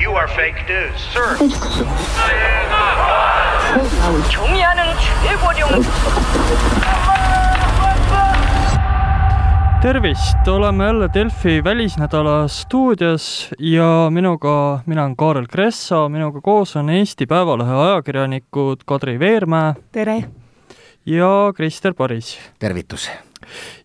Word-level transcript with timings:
You 0.00 0.14
are 0.16 0.28
fake 0.28 0.64
news, 0.68 1.00
sir. 1.12 1.36
경의하는 4.30 4.84
최고령 5.24 5.68
tervist, 9.82 10.48
oleme 10.48 10.84
jälle 10.84 11.08
Delfi 11.14 11.64
välisnädala 11.64 12.48
stuudios 12.48 13.50
ja 13.58 14.10
minuga, 14.10 14.80
mina 14.86 15.02
olen 15.02 15.16
Kaarel 15.16 15.46
Kressa, 15.46 16.08
minuga 16.08 16.40
koos 16.40 16.76
on 16.76 16.90
Eesti 16.90 17.26
Päevalehe 17.26 17.74
ajakirjanikud 17.74 18.76
Kadri 18.86 19.18
Veermäe 19.18 19.74
tere! 19.92 20.24
ja 21.06 21.52
Krister 21.56 21.94
Paris. 21.94 22.38
tervitus! 22.58 23.10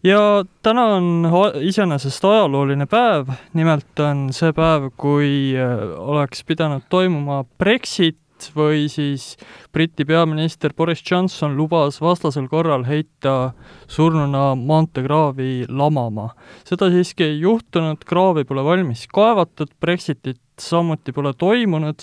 ja 0.04 0.44
täna 0.62 0.84
on 0.96 1.28
iseenesest 1.60 2.24
ajalooline 2.24 2.86
päev, 2.86 3.32
nimelt 3.52 4.00
on 4.00 4.28
see 4.32 4.52
päev, 4.56 4.90
kui 4.96 5.52
äh, 5.56 5.78
oleks 5.98 6.44
pidanud 6.48 6.88
toimuma 6.90 7.44
Brexit 7.58 8.18
või 8.56 8.88
siis 8.90 9.36
Briti 9.72 10.04
peaminister 10.04 10.72
Boris 10.74 11.02
Johnson 11.06 11.54
lubas 11.56 12.00
vastasel 12.02 12.48
korral 12.50 12.84
heita 12.88 13.52
surnuna 13.86 14.54
maanteekraavi 14.58 15.66
lamama. 15.68 16.30
seda 16.64 16.90
siiski 16.90 17.24
ei 17.24 17.40
juhtunud, 17.40 18.02
kraavi 18.04 18.44
pole 18.44 18.64
valmis 18.64 19.06
kaevatud, 19.06 19.70
Brexitit 19.80 20.40
samuti 20.58 21.12
pole 21.12 21.32
toimunud, 21.38 22.02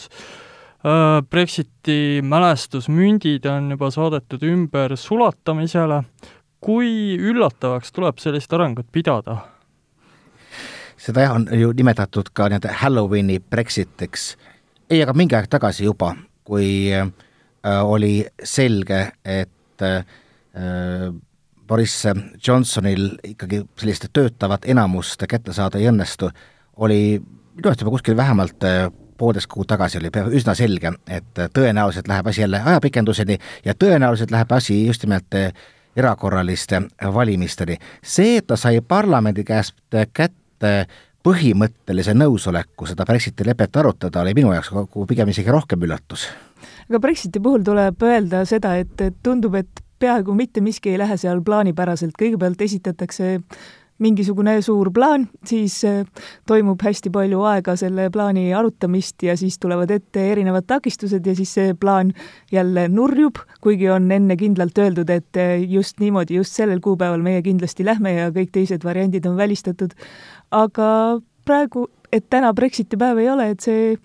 äh, 0.86 1.22
Brexiti 1.30 2.22
mälestusmündid 2.24 3.46
on 3.46 3.72
juba 3.72 3.92
saadetud 3.92 4.44
ümber 4.44 4.96
sulatamisele, 4.98 6.04
kui 6.60 7.16
üllatavaks 7.16 7.94
tuleb 7.96 8.20
sellist 8.20 8.54
arengut 8.54 8.88
pidada? 8.92 9.38
seda 11.00 11.30
on 11.32 11.48
ju 11.56 11.72
nimetatud 11.72 12.34
ka 12.36 12.50
nii-öelda 12.52 12.74
Halloweeni 12.82 13.40
Brexitiks, 13.40 14.34
ei, 14.90 15.00
aga 15.04 15.14
mingi 15.16 15.38
aeg 15.38 15.48
tagasi 15.48 15.86
juba, 15.86 16.12
kui 16.44 16.92
äh, 16.92 17.08
oli 17.84 18.26
selge, 18.44 19.06
et 19.24 19.86
äh, 19.86 20.04
Boris 21.68 21.96
Johnsonil 22.48 23.14
ikkagi 23.32 23.62
sellist 23.80 24.10
töötavat 24.14 24.68
enamust 24.68 25.24
kätte 25.30 25.56
saada 25.56 25.80
ei 25.80 25.88
õnnestu, 25.88 26.32
oli 26.84 27.20
minu 27.22 27.70
arust 27.70 27.86
juba 27.86 27.96
kuskil 27.96 28.18
vähemalt 28.20 28.68
äh, 28.68 28.90
poolteist 29.20 29.48
kuud 29.52 29.68
tagasi 29.72 30.00
oli 30.00 30.12
üsna 30.36 30.56
selge, 30.56 30.94
et 31.08 31.44
tõenäoliselt 31.56 32.08
läheb 32.08 32.28
asi 32.28 32.42
jälle 32.42 32.62
ajapikenduseni 32.66 33.38
ja 33.66 33.76
tõenäoliselt 33.76 34.32
läheb 34.32 34.52
asi 34.56 34.86
just 34.86 35.04
nimelt 35.04 35.36
erakorraliste 35.96 36.82
valimisteni. 37.14 37.78
see, 38.04 38.38
et 38.38 38.48
ta 38.48 38.58
sai 38.58 38.82
parlamendi 38.82 39.44
käest 39.44 39.76
kätte 40.14 40.88
põhimõttelise 41.24 42.14
nõusoleku 42.16 42.88
seda 42.88 43.06
Brexiti 43.06 43.46
lepet 43.46 43.76
arutada, 43.78 44.22
oli 44.22 44.34
minu 44.38 44.54
jaoks 44.54 44.72
pigem 45.08 45.30
isegi 45.30 45.52
rohkem 45.52 45.84
üllatus. 45.84 46.28
aga 46.90 47.00
Brexiti 47.00 47.40
puhul 47.40 47.64
tuleb 47.64 48.04
öelda 48.04 48.46
seda, 48.46 48.76
et, 48.76 48.96
et 49.02 49.16
tundub, 49.24 49.56
et 49.56 49.84
peaaegu 50.00 50.34
mitte 50.34 50.62
miski 50.62 50.94
ei 50.94 51.00
lähe 51.02 51.18
seal 51.18 51.42
plaanipäraselt, 51.44 52.16
kõigepealt 52.20 52.62
esitatakse 52.62 53.40
mingisugune 54.00 54.56
suur 54.64 54.92
plaan, 54.96 55.28
siis 55.46 55.82
äh, 55.88 56.04
toimub 56.48 56.82
hästi 56.84 57.12
palju 57.14 57.44
aega 57.50 57.76
selle 57.80 58.08
plaani 58.14 58.50
arutamist 58.56 59.24
ja 59.24 59.36
siis 59.40 59.60
tulevad 59.60 59.92
ette 59.92 60.24
erinevad 60.32 60.68
takistused 60.68 61.26
ja 61.28 61.36
siis 61.36 61.54
see 61.58 61.74
plaan 61.80 62.14
jälle 62.52 62.88
nurjub, 62.90 63.42
kuigi 63.62 63.90
on 63.92 64.10
enne 64.12 64.38
kindlalt 64.40 64.78
öeldud, 64.80 65.10
et 65.10 65.40
äh, 65.40 65.58
just 65.64 66.00
niimoodi, 66.00 66.40
just 66.40 66.56
sellel 66.56 66.80
kuupäeval 66.84 67.24
meie 67.26 67.44
kindlasti 67.46 67.86
lähme 67.86 68.16
ja 68.16 68.32
kõik 68.36 68.54
teised 68.56 68.88
variandid 68.88 69.28
on 69.28 69.38
välistatud. 69.38 69.94
aga 70.52 71.20
praegu, 71.46 71.88
et 72.12 72.26
täna 72.30 72.54
Brexiti 72.54 72.98
päev 72.98 73.20
ei 73.22 73.30
ole, 73.30 73.52
et 73.54 73.62
see 73.62 73.96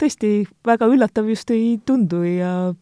tõesti 0.00 0.44
väga 0.66 0.88
üllatav 0.90 1.28
just 1.30 1.50
ei 1.54 1.78
tundu 1.86 2.24
ja 2.26 2.74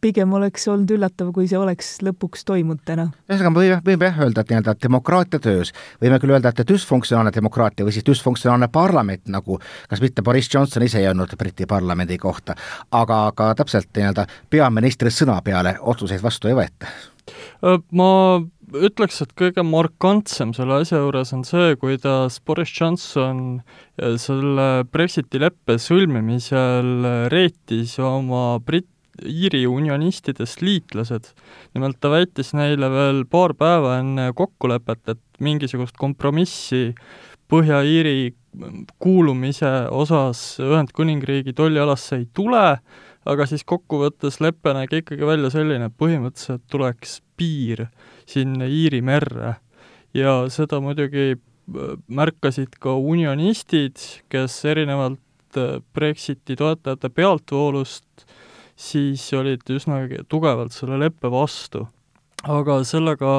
pigem 0.00 0.32
oleks 0.38 0.68
olnud 0.70 0.90
üllatav, 0.94 1.32
kui 1.34 1.48
see 1.50 1.58
oleks 1.58 1.96
lõpuks 2.06 2.44
toimunud 2.48 2.82
täna. 2.86 3.08
ühesõnaga, 3.28 3.52
me 3.54 3.62
võime, 3.62 3.78
võime 3.86 4.10
jah 4.10 4.20
öelda, 4.24 4.44
et 4.44 4.52
nii-öelda 4.52 4.74
demokraatia 4.82 5.42
töös, 5.42 5.72
võime 6.02 6.20
küll 6.22 6.34
öelda, 6.36 6.52
et 6.52 6.64
düsfunktsionaalne 6.68 7.34
demokraatia 7.34 7.86
või 7.86 7.96
siis 7.96 8.06
düsfunktsionaalne 8.06 8.70
parlament, 8.72 9.26
nagu 9.32 9.60
kas 9.90 10.02
mitte 10.04 10.22
Boris 10.22 10.50
Johnson 10.54 10.86
ise 10.86 11.02
ei 11.02 11.10
öelnud 11.10 11.36
Briti 11.38 11.66
parlamendi 11.66 12.18
kohta, 12.18 12.56
aga 12.90 13.20
ka 13.36 13.52
täpselt 13.58 13.90
nii-öelda 13.96 14.26
peaministri 14.50 15.12
sõna 15.14 15.40
peale 15.44 15.76
otsuseid 15.80 16.22
vastu 16.22 16.50
ei 16.50 16.58
võeta 16.58 16.92
ma 17.92 18.10
ütleks, 18.68 19.22
et 19.24 19.32
kõige 19.38 19.64
markantsem 19.66 20.52
selle 20.56 20.82
asja 20.82 21.00
juures 21.02 21.32
on 21.36 21.44
see, 21.48 21.74
kuidas 21.80 22.38
Boris 22.44 22.72
Johnson 22.76 23.60
selle 24.20 24.68
Brexiti 24.92 25.40
leppe 25.42 25.78
sõlmimisel 25.82 27.28
reetis 27.32 27.96
oma 28.02 28.58
Brit-, 28.64 28.92
Iiri 29.26 29.64
unionistidest 29.66 30.62
liitlased. 30.62 31.32
nimelt 31.74 32.00
ta 32.00 32.10
väitis 32.10 32.52
neile 32.54 32.90
veel 32.90 33.24
paar 33.30 33.54
päeva 33.54 33.98
enne 33.98 34.32
kokkulepet, 34.34 35.08
et 35.08 35.20
mingisugust 35.40 35.96
kompromissi 35.96 36.94
Põhja-Iiri 37.48 38.34
kuulumise 39.00 39.70
osas 39.90 40.58
Ühendkuningriigi 40.60 41.54
tollialasse 41.56 42.18
ei 42.18 42.26
tule, 42.34 42.80
aga 43.28 43.46
siis 43.48 43.64
kokkuvõttes 43.64 44.40
lepe 44.44 44.74
nägi 44.76 45.00
ikkagi 45.02 45.26
välja 45.26 45.50
selline, 45.52 45.88
et 45.88 45.96
põhimõtteliselt 45.96 46.66
tuleks 46.68 47.22
piir 47.36 47.86
sinna 48.28 48.68
Iiri 48.68 49.00
merre 49.04 49.54
ja 50.16 50.42
seda 50.52 50.80
muidugi 50.84 51.30
äh, 51.34 51.94
märkasid 52.08 52.78
ka 52.80 52.96
unionistid, 52.96 54.00
kes 54.32 54.58
erinevalt 54.68 55.58
äh, 55.58 55.78
Brexiti 55.94 56.56
toetajate 56.56 57.10
pealtvoolust 57.14 58.26
siis 58.78 59.24
olid 59.34 59.66
üsna 59.74 60.04
tugevalt 60.30 60.74
selle 60.76 60.98
leppe 61.02 61.30
vastu. 61.32 61.86
aga 62.46 62.78
sellega 62.86 63.32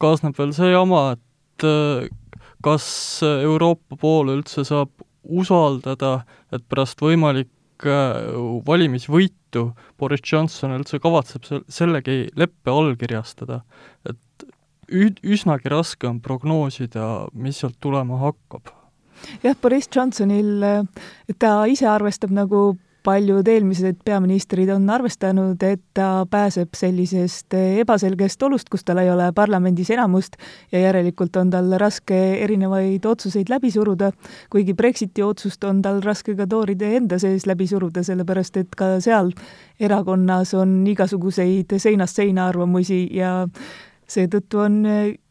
kaasneb 0.00 0.38
veel 0.38 0.54
see 0.56 0.70
jama, 0.72 1.02
et 1.16 1.66
äh, 1.68 2.08
kas 2.64 2.86
Euroopa 3.26 3.98
poole 4.00 4.38
üldse 4.38 4.64
saab 4.64 5.04
usaldada, 5.24 6.22
et 6.52 6.64
pärast 6.72 7.02
võimalik 7.04 7.84
äh, 7.84 8.32
valimisvõitu 8.66 9.70
Boris 10.00 10.24
Johnson 10.24 10.72
üldse 10.78 11.00
kavatseb 11.02 11.44
sel-, 11.44 11.66
sellegi 11.68 12.30
leppe 12.40 12.72
allkirjastada. 12.72 13.60
et 14.08 14.48
ü-, 14.88 15.20
üsnagi 15.22 15.68
raske 15.68 16.08
on 16.08 16.20
prognoosida, 16.24 17.28
mis 17.34 17.60
sealt 17.60 17.76
tulema 17.80 18.18
hakkab 18.24 18.72
jah, 19.44 19.56
Boris 19.60 19.88
Johnsonil, 19.92 20.64
ta 21.38 21.50
ise 21.68 21.84
arvestab 21.88 22.32
nagu 22.32 22.70
paljud 23.02 23.48
eelmised 23.48 24.02
peaministrid 24.04 24.68
on 24.74 24.88
arvestanud, 24.90 25.62
et 25.62 25.82
ta 25.94 26.26
pääseb 26.30 26.74
sellisest 26.76 27.54
ebaselgest 27.54 28.42
olust, 28.42 28.68
kus 28.70 28.84
tal 28.84 29.00
ei 29.02 29.10
ole 29.10 29.30
parlamendis 29.36 29.90
enamust 29.94 30.36
ja 30.72 30.82
järelikult 30.84 31.36
on 31.40 31.50
tal 31.50 31.72
raske 31.80 32.18
erinevaid 32.44 33.06
otsuseid 33.06 33.52
läbi 33.52 33.70
suruda, 33.70 34.10
kuigi 34.50 34.74
Brexiti 34.74 35.22
otsust 35.22 35.64
on 35.64 35.82
tal 35.82 36.02
raske 36.04 36.36
ka 36.36 36.46
tooride 36.50 36.94
enda 36.96 37.18
sees 37.18 37.46
läbi 37.46 37.66
suruda, 37.70 38.04
sellepärast 38.06 38.60
et 38.60 38.76
ka 38.76 38.92
seal 39.00 39.32
erakonnas 39.80 40.54
on 40.58 40.80
igasuguseid 40.86 41.78
seinast 41.78 42.20
seina 42.20 42.48
arvamusi 42.50 43.06
ja 43.16 43.46
seetõttu 44.10 44.64
on 44.64 44.80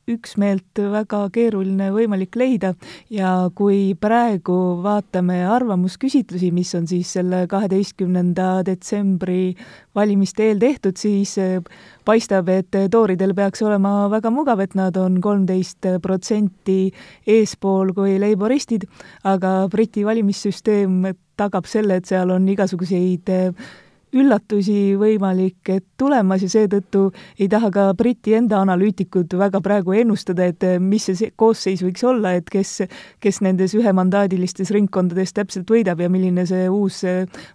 üksmeelt 0.10 0.82
väga 0.94 1.22
keeruline 1.34 1.90
võimalik 1.94 2.36
leida. 2.40 2.74
Ja 3.14 3.50
kui 3.56 3.96
praegu 4.00 4.80
vaatame 4.84 5.42
arvamusküsitlusi, 5.48 6.52
mis 6.56 6.74
on 6.78 6.88
siis 6.90 7.14
selle 7.18 7.46
kaheteistkümnenda 7.50 8.64
detsembri 8.68 9.56
valimiste 9.96 10.50
eel 10.50 10.62
tehtud, 10.62 10.98
siis 11.00 11.36
eh, 11.42 11.60
paistab, 12.06 12.50
et 12.54 12.80
tooridel 12.92 13.36
peaks 13.38 13.64
olema 13.66 14.08
väga 14.12 14.32
mugav, 14.34 14.64
et 14.64 14.76
nad 14.78 14.98
on 14.98 15.20
kolmteist 15.22 15.90
protsenti 16.04 16.92
eespool 17.28 17.94
kui 17.98 18.18
leiboristid, 18.22 18.88
aga 19.30 19.68
Briti 19.72 20.06
valimissüsteem 20.08 21.04
tagab 21.40 21.68
selle, 21.70 22.00
et 22.00 22.10
seal 22.10 22.34
on 22.36 22.48
igasuguseid 22.52 23.32
eh, 23.34 23.70
üllatusi 24.16 24.96
võimalik 25.00 25.72
tulemas 25.98 26.44
ja 26.44 26.50
seetõttu 26.52 27.10
ei 27.40 27.50
taha 27.52 27.70
ka 27.74 27.86
Briti 27.98 28.34
enda 28.38 28.62
analüütikud 28.64 29.36
väga 29.38 29.62
praegu 29.66 29.94
ennustada, 29.98 30.48
et 30.50 30.66
mis 30.82 31.10
see 31.12 31.32
koosseis 31.36 31.84
võiks 31.86 32.06
olla, 32.08 32.34
et 32.40 32.50
kes, 32.50 32.80
kes 33.22 33.42
nendes 33.46 33.76
ühemandaadilistes 33.78 34.74
ringkondades 34.76 35.34
täpselt 35.38 35.70
võidab 35.70 36.02
ja 36.02 36.10
milline 36.10 36.46
see 36.50 36.68
uus 36.70 37.04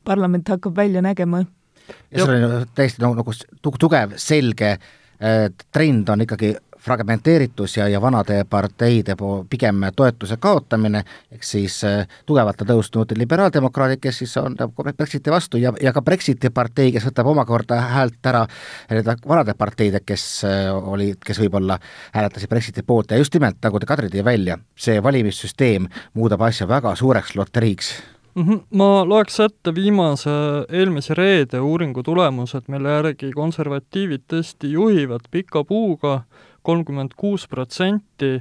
parlament 0.04 0.48
hakkab 0.48 0.76
välja 0.76 1.02
nägema. 1.02 1.44
ja 2.10 2.24
see 2.24 2.44
on 2.44 2.68
täiesti 2.74 3.02
nagu, 3.02 3.18
nagu 3.18 3.78
tugev, 3.78 4.14
selge 4.16 4.76
äh, 4.76 5.48
trend 5.72 6.08
on 6.08 6.24
ikkagi 6.24 6.54
fragmenteeritus 6.84 7.76
ja, 7.76 7.88
ja 7.88 8.00
vanade 8.00 8.44
parteide 8.50 9.16
pigem 9.50 9.86
toetuse 9.96 10.36
kaotamine, 10.40 11.04
ehk 11.32 11.46
siis 11.46 11.78
äh, 11.84 12.06
tugevalt 12.26 12.60
on 12.60 12.70
tõusnud 12.74 13.14
liberaaldemokraadid, 13.18 14.02
kes 14.02 14.22
siis 14.22 14.36
on 14.40 14.56
Brexiti 14.96 15.32
vastu 15.32 15.60
ja, 15.60 15.72
ja 15.82 15.92
ka 15.92 16.02
Brexiti 16.02 16.50
partei, 16.50 16.92
kes 16.92 17.08
võtab 17.08 17.32
omakorda 17.32 17.80
häält 17.94 18.30
ära 18.30 18.44
nii-öelda 18.90 19.16
vanade 19.28 19.56
parteide, 19.58 20.04
kes 20.04 20.26
äh, 20.48 20.70
olid, 20.74 21.20
kes 21.24 21.40
võib-olla 21.40 21.78
hääletasid 22.14 22.52
Brexiti 22.52 22.82
poolt 22.86 23.14
ja 23.14 23.20
just 23.20 23.34
nimelt, 23.34 23.62
nagu 23.64 23.80
te, 23.80 23.88
Kadri, 23.88 24.10
tõi 24.12 24.24
välja, 24.24 24.58
see 24.76 25.00
valimissüsteem 25.02 25.88
muudab 26.14 26.44
asja 26.48 26.68
väga 26.68 26.96
suureks 27.00 27.36
loteriiks? 27.38 27.94
-hmm. 28.34 28.60
Ma 28.70 29.04
loeks 29.08 29.40
ette 29.40 29.74
viimase, 29.74 30.30
eelmise 30.68 31.14
reede 31.14 31.60
uuringu 31.60 32.02
tulemused, 32.02 32.68
mille 32.68 32.96
järgi 32.96 33.30
konservatiivid 33.32 34.26
tõesti 34.32 34.72
juhivad 34.72 35.28
pika 35.30 35.64
puuga, 35.64 36.22
kolmkümmend 36.64 37.14
kuus 37.20 37.46
protsenti, 37.50 38.38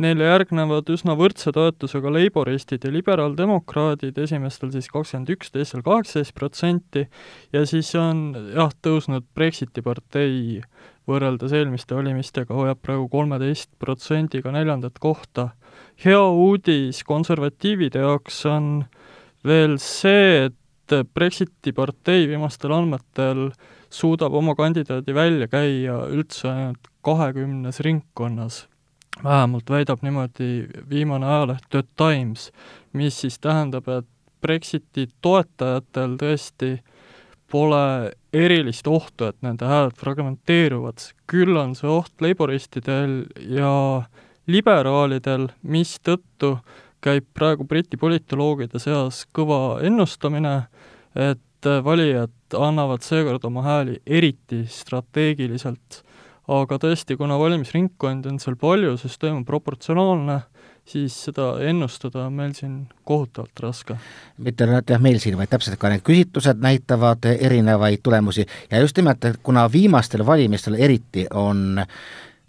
neile 0.00 0.26
järgnevad 0.30 0.88
üsna 0.92 1.14
võrdse 1.18 1.52
toetusega 1.54 2.12
leiboristid 2.14 2.84
ja 2.86 2.92
liberaaldemokraadid, 2.92 4.18
esimestel 4.18 4.72
siis 4.74 4.88
kakskümmend 4.92 5.32
üks, 5.36 5.52
teistel 5.54 5.84
kaheksateist 5.86 6.34
protsenti, 6.36 7.06
ja 7.54 7.64
siis 7.68 7.92
on 7.98 8.30
jah, 8.54 8.72
tõusnud 8.84 9.28
Brexiti 9.36 9.84
partei 9.84 10.60
võrreldes 11.10 11.52
eelmiste 11.56 11.96
valimistega, 11.98 12.54
hoiab 12.54 12.80
praegu 12.84 13.08
kolmeteist 13.12 13.72
protsendiga 13.82 14.52
neljandat 14.54 14.98
kohta. 15.02 15.50
hea 16.04 16.22
uudis 16.22 17.02
konservatiivide 17.04 18.00
jaoks 18.00 18.44
on 18.46 18.84
veel 19.44 19.76
see, 19.78 20.46
et 20.46 20.59
Brexiti 21.14 21.72
partei 21.72 22.26
viimastel 22.28 22.72
andmetel 22.74 23.50
suudab 23.90 24.34
oma 24.34 24.54
kandidaadi 24.58 25.14
välja 25.14 25.48
käia 25.50 25.96
üldse 26.10 26.48
ainult 26.50 26.90
kahekümnes 27.06 27.80
ringkonnas. 27.80 28.66
vähemalt 29.24 29.70
väidab 29.70 30.02
niimoodi 30.02 30.68
viimane 30.90 31.26
ajaleht 31.26 31.64
The 31.70 31.82
Times, 31.96 32.52
mis 32.92 33.20
siis 33.20 33.38
tähendab, 33.38 33.88
et 33.88 34.06
Brexiti 34.40 35.08
toetajatel 35.22 36.16
tõesti 36.16 36.78
pole 37.50 38.12
erilist 38.32 38.86
ohtu, 38.86 39.26
et 39.26 39.36
nende 39.42 39.66
hääled 39.66 39.98
fragmenteeruvad, 39.98 41.02
küll 41.26 41.56
on 41.56 41.74
see 41.74 41.90
oht 41.90 42.22
laboristidel 42.22 43.24
ja 43.36 44.06
liberaalidel, 44.46 45.50
mistõttu 45.62 46.56
käib 47.04 47.26
praegu 47.34 47.64
Briti 47.68 47.96
politoloogide 48.00 48.80
seas 48.82 49.24
kõva 49.36 49.80
ennustamine, 49.86 50.54
et 51.16 51.70
valijad 51.84 52.56
annavad 52.58 53.04
seekord 53.04 53.44
oma 53.44 53.64
hääli 53.66 54.00
eriti 54.06 54.64
strateegiliselt. 54.68 56.04
aga 56.50 56.80
tõesti, 56.82 57.14
kuna 57.14 57.36
valimisringkondi 57.38 58.26
on 58.26 58.38
seal 58.42 58.56
palju, 58.58 58.96
süsteem 58.98 59.36
on 59.36 59.44
proportsionaalne, 59.46 60.40
siis 60.84 61.14
seda 61.28 61.52
ennustada 61.62 62.24
on 62.26 62.32
meil 62.34 62.54
siin 62.58 62.88
kohutavalt 63.04 63.60
raske. 63.60 63.96
mitte 64.38 64.64
ainult 64.64 64.90
jah, 64.90 65.00
meil 65.00 65.20
siin, 65.22 65.36
vaid 65.38 65.52
täpselt 65.52 65.78
ka 65.78 65.92
need 65.92 66.02
küsitlused 66.02 66.58
näitavad 66.62 67.28
erinevaid 67.36 68.02
tulemusi 68.02 68.46
ja 68.70 68.80
just 68.80 68.96
nimelt, 68.96 69.24
et 69.24 69.38
kuna 69.42 69.68
viimastel 69.72 70.26
valimistel 70.26 70.74
eriti 70.74 71.26
on 71.30 71.84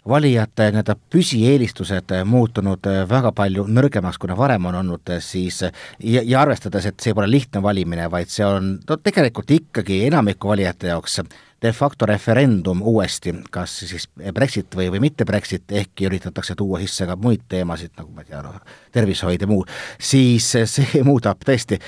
valijate 0.08 0.70
nii-öelda 0.72 0.96
püsieelistused 1.10 2.14
muutunud 2.26 2.88
väga 3.08 3.32
palju 3.36 3.68
nõrgemaks, 3.70 4.18
kui 4.18 4.30
nad 4.30 4.38
varem 4.38 4.66
on 4.70 4.80
olnud, 4.80 5.14
siis 5.22 5.62
ja, 5.62 6.22
ja 6.24 6.42
arvestades, 6.42 6.88
et 6.90 7.00
see 7.00 7.14
pole 7.14 7.30
lihtne 7.30 7.62
valimine, 7.62 8.08
vaid 8.10 8.32
see 8.32 8.46
on 8.46 8.74
no 8.82 8.98
tegelikult 8.98 9.50
ikkagi 9.54 10.02
enamiku 10.08 10.54
valijate 10.54 10.90
jaoks 10.90 11.20
de 11.62 11.70
facto 11.72 12.06
referendum 12.06 12.82
uuesti, 12.82 13.34
kas 13.54 13.76
siis 13.86 14.08
Brexit 14.34 14.74
või, 14.74 14.88
või 14.90 15.04
mitte 15.04 15.24
Brexit, 15.24 15.70
ehkki 15.70 16.08
üritatakse 16.08 16.56
tuua 16.58 16.80
sisse 16.82 17.06
ka 17.06 17.14
muid 17.16 17.44
teemasid, 17.48 17.92
nagu 17.98 18.10
ma 18.10 18.24
ei 18.24 18.32
tea, 18.32 18.40
noh, 18.42 18.58
tervishoid 18.94 19.44
ja 19.44 19.50
muu, 19.50 19.62
siis 20.02 20.48
see 20.66 21.04
muudab 21.08 21.46
tõesti, 21.46 21.78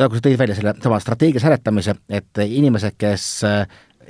nagu 0.00 0.16
sa 0.16 0.24
tõid 0.24 0.40
välja 0.40 0.56
selle 0.56 0.74
sama 0.80 1.00
strateegilise 1.04 1.50
hääletamise, 1.50 1.98
et 2.08 2.44
inimesed, 2.46 2.96
kes 2.96 3.28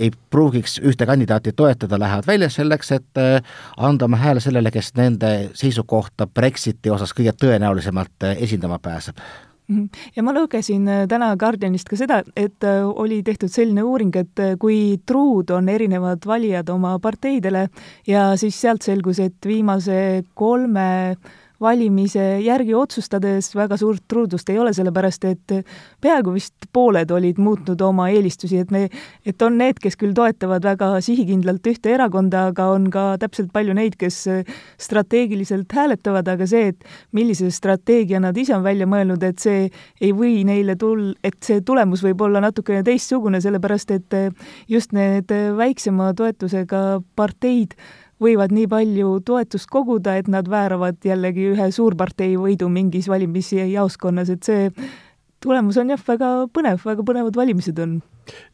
ei 0.00 0.10
pruugiks 0.30 0.78
ühte 0.86 1.06
kandidaati 1.06 1.52
toetada, 1.56 1.98
lähevad 2.00 2.26
välja 2.26 2.48
selleks, 2.52 2.92
et 2.96 3.20
äh, 3.20 3.42
anda 3.76 4.08
oma 4.08 4.20
hääle 4.20 4.40
sellele, 4.40 4.72
kes 4.72 4.94
nende 4.96 5.50
seisukohta 5.58 6.26
Brexiti 6.26 6.90
osas 6.90 7.14
kõige 7.16 7.34
tõenäolisemalt 7.36 8.26
äh, 8.26 8.42
esindama 8.46 8.78
pääseb 8.82 9.20
mhm. 9.68 9.88
ja 10.16 10.24
ma 10.26 10.34
lugesin 10.36 10.88
äh, 10.88 11.04
täna 11.08 11.34
Guardianist 11.36 11.90
ka 11.90 11.98
seda, 12.00 12.22
et 12.36 12.64
oli 12.94 13.22
tehtud 13.26 13.52
selline 13.52 13.84
uuring, 13.86 14.16
et 14.16 14.44
kui 14.60 14.80
truud 15.06 15.52
on 15.56 15.68
erinevad 15.68 16.26
valijad 16.26 16.72
oma 16.72 16.96
parteidele 16.98 17.68
ja 18.08 18.30
siis 18.40 18.60
sealt 18.60 18.86
selgus, 18.86 19.20
et 19.20 19.38
viimase 19.46 20.24
kolme 20.34 20.88
valimise 21.60 22.40
järgi 22.40 22.74
otsustades 22.74 23.50
väga 23.56 23.76
suurt 23.80 24.02
truudust 24.08 24.48
ei 24.50 24.58
ole, 24.58 24.72
sellepärast 24.76 25.26
et 25.28 25.54
peaaegu 26.00 26.32
vist 26.34 26.68
pooled 26.72 27.10
olid 27.12 27.38
muutnud 27.42 27.80
oma 27.84 28.08
eelistusi, 28.12 28.60
et 28.62 28.72
me, 28.72 28.86
et 29.26 29.42
on 29.42 29.58
need, 29.60 29.78
kes 29.82 29.98
küll 30.00 30.14
toetavad 30.16 30.64
väga 30.64 30.90
sihikindlalt 31.04 31.66
ühte 31.70 31.92
erakonda, 31.94 32.46
aga 32.52 32.70
on 32.74 32.88
ka 32.92 33.04
täpselt 33.20 33.52
palju 33.52 33.76
neid, 33.76 33.98
kes 34.00 34.22
strateegiliselt 34.80 35.72
hääletavad, 35.76 36.28
aga 36.32 36.48
see, 36.48 36.72
et 36.72 37.16
millise 37.16 37.50
strateegia 37.54 38.22
nad 38.22 38.36
ise 38.40 38.56
on 38.56 38.64
välja 38.64 38.88
mõelnud, 38.90 39.22
et 39.26 39.40
see 39.42 39.68
ei 40.00 40.12
või 40.16 40.40
neile 40.48 40.78
tul-, 40.80 41.12
et 41.24 41.38
see 41.44 41.60
tulemus 41.66 42.04
võib 42.06 42.24
olla 42.24 42.42
natukene 42.44 42.84
teistsugune, 42.86 43.42
sellepärast 43.44 43.96
et 43.96 44.20
just 44.68 44.94
need 44.96 45.32
väiksema 45.56 46.14
toetusega 46.16 47.00
parteid 47.16 47.76
võivad 48.20 48.52
nii 48.54 48.68
palju 48.70 49.12
toetust 49.26 49.70
koguda, 49.72 50.16
et 50.20 50.28
nad 50.28 50.48
vääravad 50.50 51.00
jällegi 51.04 51.50
ühe 51.54 51.70
suurpartei 51.74 52.36
võidu 52.40 52.68
mingis 52.72 53.08
valimisjaoskonnas, 53.10 54.32
et 54.34 54.48
see 54.48 54.66
tulemus 55.40 55.78
on 55.80 55.92
jah, 55.92 56.00
väga 56.04 56.30
põnev, 56.52 56.80
väga 56.84 57.04
põnevad 57.06 57.36
valimised 57.38 57.78
on. 57.82 58.00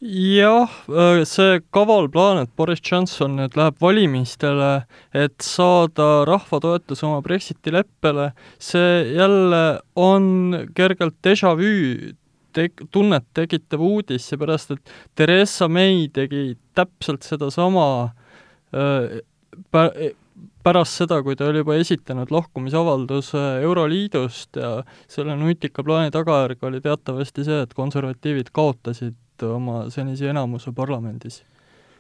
jah, 0.01 0.73
äh, 0.89 1.23
see 1.29 1.61
kaval 1.75 2.09
plaan, 2.13 2.45
et 2.45 2.53
Boris 2.57 2.81
Johnson 2.81 3.35
nüüd 3.41 3.57
läheb 3.59 3.81
valimistele, 3.83 4.87
et 5.13 5.37
saada 5.45 6.25
rahva 6.29 6.61
toetus 6.63 7.03
oma 7.05 7.19
Brexiti 7.25 7.75
leppele, 7.75 8.31
see 8.63 9.03
jälle 9.17 9.65
on 9.97 10.69
kergelt 10.75 11.19
déjà 11.27 11.57
vu 11.59 12.15
tek-, 12.57 12.87
tunnet 12.95 13.27
tekitav 13.37 13.83
uudis, 13.85 14.31
seepärast 14.31 14.77
et 14.77 14.97
Theresa 15.19 15.69
May 15.69 16.07
tegi 16.15 16.55
täpselt 16.77 17.27
sedasama 17.27 17.89
äh, 18.73 19.19
pä-, 19.73 20.15
pärast 20.67 20.99
seda, 21.01 21.21
kui 21.23 21.37
ta 21.39 21.47
oli 21.51 21.63
juba 21.63 21.77
esitanud 21.79 22.31
lahkumisavalduse 22.35 23.43
Euroliidust 23.63 24.59
ja 24.61 24.71
selle 25.09 25.37
nutika 25.39 25.85
plaani 25.87 26.11
tagajärg 26.15 26.65
oli 26.67 26.81
teatavasti 26.83 27.45
see, 27.47 27.61
et 27.63 27.75
konservatiivid 27.75 28.51
kaotasid 28.53 29.47
oma 29.47 29.85
senise 29.95 30.31
enamuse 30.33 30.73
parlamendis. 30.75 31.43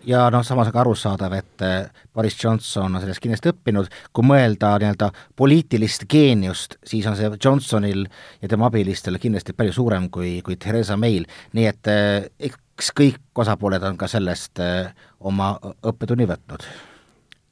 Ja 0.06 0.26
noh, 0.30 0.42
samas 0.46 0.68
ka 0.70 0.82
arusaadav, 0.82 1.32
et 1.34 1.62
eh, 1.66 2.02
Boris 2.14 2.36
Johnson 2.38 2.94
on 2.94 3.02
sellest 3.02 3.22
kindlasti 3.22 3.50
õppinud, 3.50 3.88
kui 4.14 4.26
mõelda 4.28 4.74
nii-öelda 4.78 5.08
poliitilist 5.38 6.04
geeniust, 6.10 6.76
siis 6.86 7.06
on 7.10 7.16
see 7.18 7.30
Johnsonil 7.42 8.04
ja 8.42 8.50
tema 8.50 8.68
abilistel 8.70 9.18
kindlasti 9.22 9.56
palju 9.56 9.74
suurem 9.74 10.10
kui, 10.14 10.36
kui 10.46 10.58
Theresa 10.62 10.98
May'l, 11.00 11.26
nii 11.58 11.70
et 11.70 11.90
eh, 11.90 12.28
eks 12.50 12.92
kõik 12.98 13.42
osapooled 13.46 13.86
on 13.88 13.98
ka 13.98 14.10
sellest 14.10 14.62
eh, 14.62 14.92
oma 15.26 15.54
õppetunni 15.64 16.28
võtnud 16.30 16.68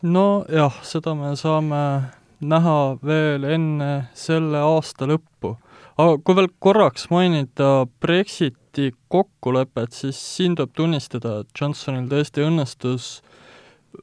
nojah, 0.04 0.74
seda 0.84 1.14
me 1.16 1.32
saame 1.36 1.80
näha 2.44 2.78
veel 3.04 3.46
enne 3.48 3.90
selle 4.14 4.60
aasta 4.60 5.08
lõppu. 5.08 5.56
aga 5.96 6.18
kui 6.26 6.36
veel 6.36 6.50
korraks 6.58 7.06
mainida 7.10 7.86
Brexiti 8.02 8.90
kokkulepet, 9.08 9.94
siis 9.94 10.18
siin 10.18 10.56
tuleb 10.58 10.74
tunnistada, 10.76 11.38
et 11.40 11.60
Johnsonil 11.60 12.08
tõesti 12.10 12.44
õnnestus 12.44 13.22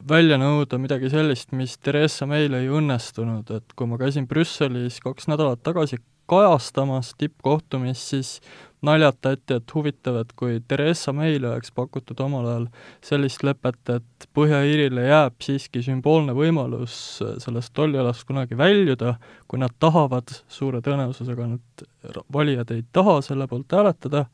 välja 0.08 0.38
nõuda 0.40 0.80
midagi 0.80 1.10
sellist, 1.12 1.52
mis 1.52 1.76
Theresa 1.78 2.26
May'l 2.26 2.56
ei 2.56 2.70
õnnestunud, 2.72 3.52
et 3.54 3.76
kui 3.76 3.86
ma 3.86 4.00
käisin 4.00 4.26
Brüsselis 4.26 4.98
kaks 5.04 5.28
nädalat 5.28 5.62
tagasi 5.62 6.00
kajastamas 6.30 7.14
tippkohtumist, 7.18 8.12
siis 8.12 8.36
naljatati, 8.82 9.58
et 9.58 9.74
huvitav, 9.74 10.18
et 10.22 10.32
kui 10.36 10.58
Theresa 10.68 11.12
May'le 11.14 11.46
oleks 11.52 11.70
pakutud 11.74 12.18
omal 12.20 12.48
ajal 12.50 12.66
sellist 13.04 13.44
lepet, 13.46 13.78
et 13.94 14.26
Põhja-Iirile 14.34 15.06
jääb 15.06 15.36
siiski 15.44 15.84
sümboolne 15.86 16.34
võimalus 16.34 16.96
sellest 17.44 17.74
tollialast 17.78 18.26
kunagi 18.26 18.58
väljuda, 18.58 19.16
kui 19.46 19.62
nad 19.62 19.74
tahavad, 19.82 20.34
suure 20.50 20.82
tõenäosusega 20.82 21.48
need 21.52 21.86
valijad 22.32 22.74
ei 22.74 22.82
taha 22.92 23.20
selle 23.22 23.46
poolt 23.50 23.76
hääletada, 23.76 24.26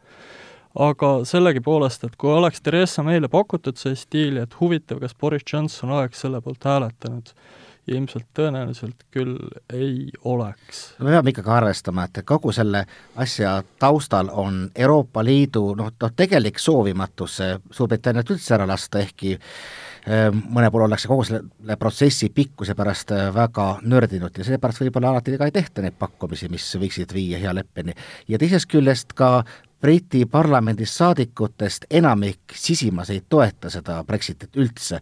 aga 0.78 1.12
sellegipoolest, 1.28 2.04
et 2.09 2.16
kui 2.16 2.33
oleks 2.33 2.64
Theresa 2.64 3.04
May'le 3.04 3.28
pakutud 3.33 3.76
see 3.80 3.97
stiili, 3.99 4.40
et 4.45 4.61
huvitav, 4.61 5.02
kas 5.04 5.16
Boris 5.18 5.45
Johnson 5.45 5.92
oleks 5.99 6.25
selle 6.25 6.40
poolt 6.45 6.64
hääletanud, 6.64 7.35
ilmselt 7.88 8.26
tõenäoliselt 8.37 9.04
küll 9.14 9.37
ei 9.73 10.09
oleks. 10.25 10.95
me 10.99 11.11
peame 11.11 11.33
ikkagi 11.33 11.50
arvestama, 11.50 12.04
et 12.04 12.23
kogu 12.26 12.52
selle 12.52 12.85
asja 13.16 13.62
taustal 13.78 14.30
on 14.33 14.71
Euroopa 14.75 15.25
Liidu 15.25 15.75
noh, 15.78 15.92
noh 16.00 16.16
tegelik 16.16 16.59
soovimatus 16.59 17.38
Suurbritanniat 17.71 18.30
üldse 18.30 18.54
ära 18.57 18.66
lasta, 18.68 19.00
ehkki 19.00 19.35
eh, 19.35 20.28
mõne 20.33 20.71
pool 20.73 20.87
ollakse 20.87 21.09
kogu 21.11 21.25
selle 21.28 21.76
protsessi 21.78 22.30
pikkuse 22.35 22.75
pärast 22.78 23.12
eh, 23.16 23.28
väga 23.35 23.68
nördinud 23.83 24.38
ja 24.38 24.47
seepärast 24.47 24.85
võib-olla 24.85 25.14
alati 25.14 25.38
ka 25.38 25.49
ei 25.49 25.54
tehta 25.54 25.85
neid 25.85 25.99
pakkumisi, 25.99 26.50
mis 26.52 26.66
võiksid 26.80 27.14
viia 27.14 27.40
hea 27.42 27.54
leppeni. 27.54 27.97
ja 28.28 28.38
teisest 28.38 28.71
küljest 28.71 29.16
ka 29.18 29.45
Briti 29.80 30.25
parlamendis 30.26 30.97
saadikutest 30.99 31.85
enamik 31.90 32.54
sisimas 32.54 33.11
ei 33.14 33.20
toeta 33.28 33.70
seda 33.70 34.00
Brexitit 34.04 34.56
üldse. 34.58 34.99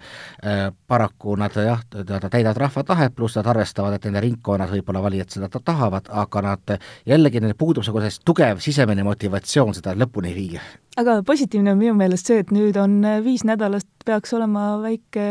Paraku 0.86 1.36
nad 1.40 1.56
jah, 1.56 1.80
nad 1.96 2.26
täidavad 2.30 2.60
rahva 2.60 2.84
tahet, 2.84 3.14
pluss 3.16 3.38
nad 3.40 3.48
arvestavad, 3.48 3.96
et 3.96 4.04
nende 4.04 4.20
ringkonnad 4.26 4.72
võib-olla 4.74 5.02
valijad 5.06 5.32
seda 5.32 5.48
tahavad, 5.56 6.10
aga 6.12 6.42
nad 6.44 6.74
jällegi, 7.08 7.40
neil 7.40 7.56
puudub 7.56 7.86
nagu 7.88 8.04
tugev 8.24 8.60
sisemine 8.60 9.06
motivatsioon 9.06 9.74
seda 9.78 9.96
lõpuni 9.96 10.34
viia 10.36 10.60
aga 10.96 11.20
positiivne 11.26 11.72
on 11.74 11.80
minu 11.80 11.94
meelest 11.96 12.30
see, 12.30 12.40
et 12.40 12.52
nüüd 12.54 12.76
on 12.80 13.00
viis 13.24 13.44
nädalat, 13.44 13.86
peaks 14.06 14.32
olema 14.36 14.76
väike 14.80 15.26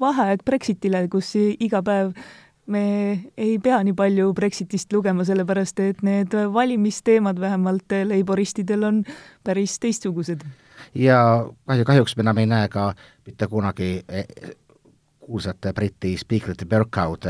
vaheaeg 0.00 0.44
Brexitile, 0.46 1.06
kus 1.10 1.32
iga 1.38 1.82
päev 1.82 2.12
me 2.68 2.84
ei 3.36 3.58
pea 3.62 3.80
nii 3.84 3.96
palju 3.96 4.32
Brexitist 4.36 4.92
lugema, 4.92 5.24
sellepärast 5.24 5.80
et 5.80 6.02
need 6.06 6.34
valimisteemad 6.52 7.40
vähemalt 7.40 7.96
leiboristidel 8.04 8.84
on 8.84 9.02
päris 9.44 9.78
teistsugused. 9.80 10.44
ja 10.94 11.46
kahju, 11.66 11.84
kahjuks 11.84 12.16
me 12.16 12.26
enam 12.26 12.38
ei 12.38 12.46
näe 12.46 12.68
ka 12.68 12.92
mitte 13.26 13.46
kunagi 13.46 14.04
e, 14.08 14.24
kuulsate 15.20 15.72
Briti 15.72 16.16
spiikrite 16.16 16.66
Berkout 16.66 17.24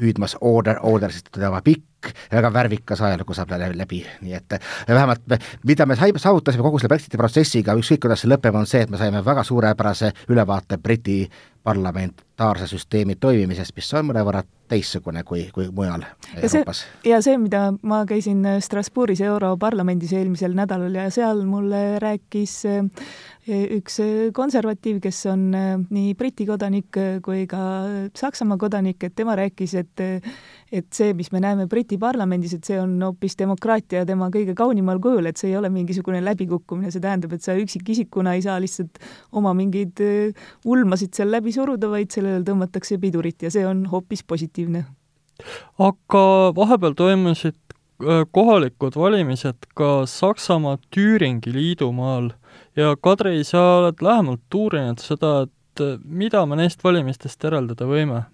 hüüdmas 0.00 0.36
order, 0.40 0.80
order, 0.82 1.12
sest 1.12 1.30
tema 1.32 1.62
pikk 1.64 1.89
ja 2.06 2.36
väga 2.38 2.52
värvikas 2.52 3.00
ajalugu 3.00 3.34
saab 3.34 3.52
läbi, 3.74 4.04
nii 4.20 4.34
et 4.34 4.58
vähemalt 4.88 5.26
me, 5.26 5.38
mida 5.64 5.86
me 5.86 5.96
sai, 5.96 6.12
saavutasime 6.16 6.62
kogu 6.62 6.78
selle 6.78 6.94
Brexiti 6.94 7.20
protsessiga, 7.20 7.76
ükskõik 7.78 8.04
kuidas 8.06 8.24
see 8.24 8.30
lõpeb, 8.32 8.56
on 8.56 8.66
see, 8.66 8.82
et 8.86 8.90
me 8.90 9.00
saime 9.00 9.24
väga 9.24 9.44
suurepärase 9.44 10.12
ülevaate 10.28 10.78
Briti 10.78 11.24
parlamentaarse 11.62 12.66
süsteemi 12.66 13.16
toimimisest, 13.20 13.74
mis 13.76 13.90
on 13.94 14.06
mõnevõrra 14.08 14.42
teistsugune 14.70 15.22
kui, 15.28 15.42
kui 15.52 15.66
mujal 15.74 16.04
ja 16.06 16.42
Euroopas. 16.46 16.84
ja 17.04 17.18
see, 17.24 17.36
mida 17.38 17.66
ma 17.82 18.04
käisin 18.08 18.46
Strasbourgis 18.64 19.20
Europarlamendis 19.26 20.14
eelmisel 20.16 20.54
nädalal 20.56 20.94
ja 20.96 21.08
seal 21.12 21.44
mulle 21.48 21.98
rääkis 22.00 22.54
eh, 22.70 22.84
üks 23.50 23.98
konservatiiv, 24.36 25.00
kes 25.02 25.24
on 25.32 25.48
eh, 25.56 25.74
nii 25.90 26.14
Briti 26.18 26.46
kodanik 26.48 26.98
kui 27.24 27.46
ka 27.50 27.60
Saksamaa 28.16 28.58
kodanik, 28.60 29.02
et 29.04 29.16
tema 29.18 29.36
rääkis, 29.38 29.74
et 29.80 30.06
et 30.70 30.86
see, 30.94 31.14
mis 31.18 31.30
me 31.34 31.40
näeme 31.42 31.66
Briti 31.70 31.98
parlamendis, 31.98 32.54
et 32.54 32.66
see 32.66 32.78
on 32.78 32.92
hoopis 33.02 33.34
demokraatia 33.40 34.04
tema 34.06 34.28
kõige 34.30 34.54
kaunimal 34.58 35.00
kujul, 35.02 35.26
et 35.26 35.40
see 35.40 35.50
ei 35.50 35.56
ole 35.58 35.70
mingisugune 35.72 36.20
läbikukkumine, 36.22 36.92
see 36.94 37.02
tähendab, 37.02 37.34
et 37.34 37.44
sa 37.46 37.56
üksikisikuna 37.58 38.36
ei 38.36 38.44
saa 38.44 38.58
lihtsalt 38.62 39.00
oma 39.36 39.52
mingeid 39.58 40.02
äh, 40.04 40.46
ulmasid 40.64 41.16
seal 41.16 41.32
läbi 41.34 41.54
suruda, 41.54 41.90
vaid 41.90 42.14
sellele 42.14 42.44
tõmmatakse 42.46 43.00
pidurit 43.02 43.42
ja 43.42 43.50
see 43.52 43.66
on 43.66 43.82
hoopis 43.90 44.22
positiivne. 44.22 44.84
aga 45.80 46.24
vahepeal 46.54 46.94
toimusid 46.94 47.56
äh, 47.56 48.22
kohalikud 48.30 48.96
valimised 48.96 49.70
ka 49.74 50.04
Saksamaa 50.06 50.78
Tüüringi 50.94 51.52
liidumaal 51.52 52.30
ja 52.76 52.94
Kadri, 53.02 53.44
sa 53.44 53.62
oled 53.78 54.02
lähemalt 54.04 54.54
uurinud 54.54 55.02
seda, 55.02 55.42
et 55.46 55.54
et 55.80 56.04
mida 56.04 56.42
me 56.48 56.56
neist 56.58 56.82
valimistest 56.84 57.42
järeldada 57.44 57.86
võime? 57.88 58.24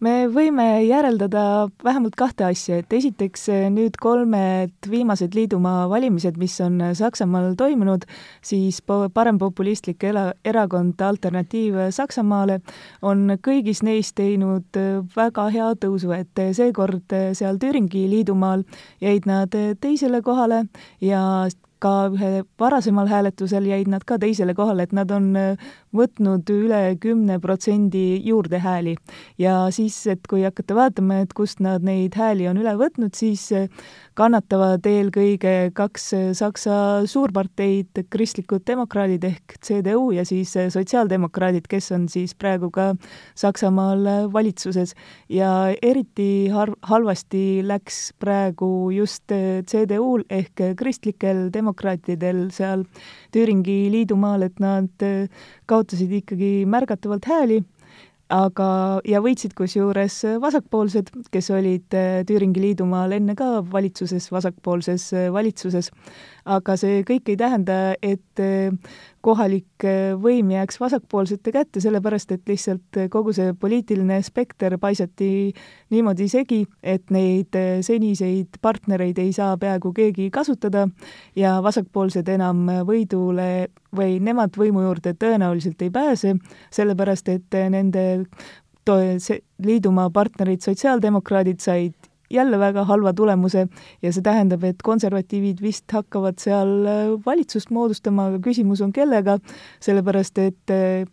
me 0.00 0.28
võime 0.32 0.64
järeldada 0.86 1.66
vähemalt 1.84 2.14
kahte 2.16 2.46
asja, 2.46 2.78
et 2.80 2.92
esiteks 2.96 3.48
nüüd 3.74 3.98
kolmed 4.00 4.88
viimased 4.88 5.34
liidumaa 5.36 5.88
valimised, 5.90 6.38
mis 6.40 6.54
on 6.64 6.78
Saksamaal 6.96 7.56
toimunud, 7.58 8.06
siis 8.46 8.78
parempopulistlik 8.86 10.06
era-, 10.06 10.30
erakond 10.46 11.02
Alternatiiv 11.02 11.76
Saksamaale 11.92 12.60
on 13.02 13.36
kõigis 13.44 13.82
neis 13.84 14.14
teinud 14.16 14.80
väga 15.16 15.48
hea 15.52 15.72
tõusu, 15.82 16.14
et 16.16 16.46
seekord 16.56 17.18
seal 17.36 17.60
Türingi 17.60 18.06
liidumaal 18.12 18.64
jäid 19.04 19.28
nad 19.28 19.52
teisele 19.82 20.22
kohale 20.24 20.64
ja 21.04 21.20
ka 21.82 22.08
ühe 22.12 22.44
varasemal 22.60 23.08
hääletusel 23.10 23.66
jäid 23.68 23.90
nad 23.92 24.04
ka 24.06 24.18
teisele 24.18 24.54
kohale, 24.56 24.86
et 24.86 24.94
nad 24.96 25.10
on 25.12 25.28
äh, 25.36 25.68
võtnud 25.96 26.48
üle 26.52 26.80
kümne 27.00 27.38
protsendi 27.42 28.20
juurde 28.24 28.60
hääli. 28.62 28.96
ja 29.38 29.66
siis, 29.70 29.98
et 30.06 30.26
kui 30.28 30.44
hakata 30.46 30.74
vaatama, 30.74 31.20
et 31.24 31.32
kust 31.36 31.60
nad 31.60 31.84
neid 31.84 32.16
hääli 32.16 32.48
on 32.48 32.60
üle 32.62 32.76
võtnud, 32.80 33.14
siis 33.14 33.50
äh, 33.52 33.68
kannatavad 34.16 34.86
eelkõige 34.88 35.70
kaks 35.76 36.06
Saksa 36.38 36.76
suurparteid, 37.08 38.00
kristlikud 38.12 38.64
demokraadid 38.66 39.24
ehk 39.28 39.56
CDU 39.64 40.10
ja 40.16 40.24
siis 40.28 40.54
sotsiaaldemokraadid, 40.72 41.68
kes 41.68 41.90
on 41.96 42.06
siis 42.12 42.34
praegu 42.34 42.70
ka 42.72 42.94
Saksamaal 43.36 44.30
valitsuses. 44.32 44.94
ja 45.28 45.74
eriti 45.82 46.48
har-, 46.48 46.76
halvasti 46.82 47.62
läks 47.66 48.12
praegu 48.18 48.90
just 48.90 49.32
CDU-l 49.70 50.24
ehk 50.30 50.64
kristlikel 50.76 51.50
demokraatidel, 51.52 52.48
seal 52.50 52.84
Türingi 53.32 53.90
liidumaal, 53.92 54.42
et 54.42 54.60
nad 54.60 55.06
kaotasid 55.66 56.12
ikkagi 56.22 56.64
märgatavalt 56.66 57.28
hääli, 57.28 57.62
aga, 58.32 58.68
ja 59.06 59.20
võitsid 59.22 59.54
kusjuures 59.56 60.18
vasakpoolsed, 60.42 61.12
kes 61.32 61.50
olid 61.54 61.94
äh, 61.94 62.22
Türingi 62.26 62.62
liidumaal 62.62 63.14
enne 63.16 63.36
ka 63.38 63.60
valitsuses, 63.70 64.28
vasakpoolses 64.34 65.08
äh, 65.14 65.28
valitsuses 65.34 65.92
aga 66.46 66.76
see 66.78 67.02
kõik 67.06 67.32
ei 67.32 67.36
tähenda, 67.40 67.76
et 68.04 68.42
eh, 68.42 68.70
kohalik 69.26 69.84
eh, 69.86 70.14
võim 70.20 70.52
jääks 70.54 70.78
vasakpoolsete 70.80 71.52
kätte, 71.54 71.82
sellepärast 71.82 72.32
et 72.36 72.46
lihtsalt 72.48 73.00
eh, 73.00 73.08
kogu 73.12 73.34
see 73.36 73.54
poliitiline 73.58 74.20
spekter 74.26 74.78
paisati 74.82 75.30
niimoodi 75.94 76.28
segi, 76.30 76.62
et 76.82 77.10
neid 77.14 77.58
seniseid 77.86 78.60
partnereid 78.62 79.18
ei 79.22 79.32
saa 79.36 79.56
peaaegu 79.60 79.92
keegi 79.96 80.28
kasutada 80.34 80.86
ja 81.36 81.56
vasakpoolsed 81.64 82.28
enam 82.36 82.66
võidule 82.86 83.66
või 83.96 84.20
nemad 84.22 84.54
võimu 84.58 84.84
juurde 84.86 85.16
tõenäoliselt 85.18 85.82
ei 85.82 85.90
pääse, 85.90 86.36
sellepärast 86.74 87.32
et 87.32 87.58
nende 87.72 88.06
liidumaa 88.86 90.10
partnerid, 90.14 90.62
sotsiaaldemokraadid 90.62 91.58
said 91.58 92.05
jälle 92.30 92.58
väga 92.58 92.84
halva 92.84 93.12
tulemuse 93.16 93.66
ja 94.02 94.12
see 94.12 94.24
tähendab, 94.24 94.64
et 94.66 94.82
konservatiivid 94.84 95.62
vist 95.62 95.90
hakkavad 95.92 96.40
seal 96.42 96.72
äh, 96.86 97.14
valitsust 97.26 97.70
moodustama, 97.74 98.30
aga 98.30 98.40
küsimus 98.44 98.82
on 98.84 98.92
kellega, 98.96 99.38
sellepärast 99.84 100.40
et 100.42 100.74
äh, 100.74 101.06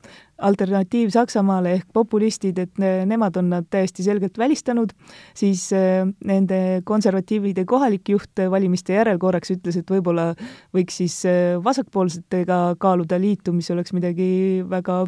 alternatiiv 0.44 1.14
Saksamaale 1.14 1.76
ehk 1.78 1.94
populistid, 1.94 2.58
et 2.60 2.82
nemad 3.08 3.38
on 3.40 3.52
nad 3.54 3.68
täiesti 3.72 4.04
selgelt 4.04 4.38
välistanud, 4.42 4.92
siis 5.38 5.70
äh, 5.78 6.04
nende 6.26 6.82
konservatiivide 6.90 7.68
kohalik 7.70 8.10
juht 8.16 8.44
valimiste 8.50 8.98
järel 8.98 9.22
korraks 9.22 9.54
ütles, 9.56 9.80
et 9.80 9.90
võib-olla 9.96 10.32
võiks 10.76 11.02
siis 11.04 11.22
vasakpoolsetega 11.64 12.76
kaaluda 12.82 13.20
liitu, 13.22 13.54
mis 13.56 13.70
oleks 13.72 13.94
midagi 13.96 14.64
väga 14.70 15.04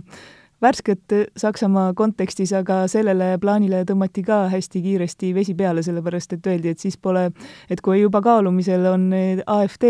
värsket 0.65 1.15
Saksamaa 1.37 1.93
kontekstis, 1.97 2.51
aga 2.57 2.81
sellele 2.91 3.35
plaanile 3.41 3.83
tõmmati 3.87 4.25
ka 4.25 4.45
hästi 4.51 4.81
kiiresti 4.83 5.31
vesi 5.37 5.55
peale, 5.57 5.85
sellepärast 5.85 6.35
et 6.35 6.51
öeldi, 6.51 6.73
et 6.73 6.81
siis 6.81 6.97
pole, 6.97 7.29
et 7.69 7.81
kui 7.85 8.01
juba 8.01 8.21
kaalumisel 8.25 8.89
on 8.91 9.07
AfD 9.45 9.89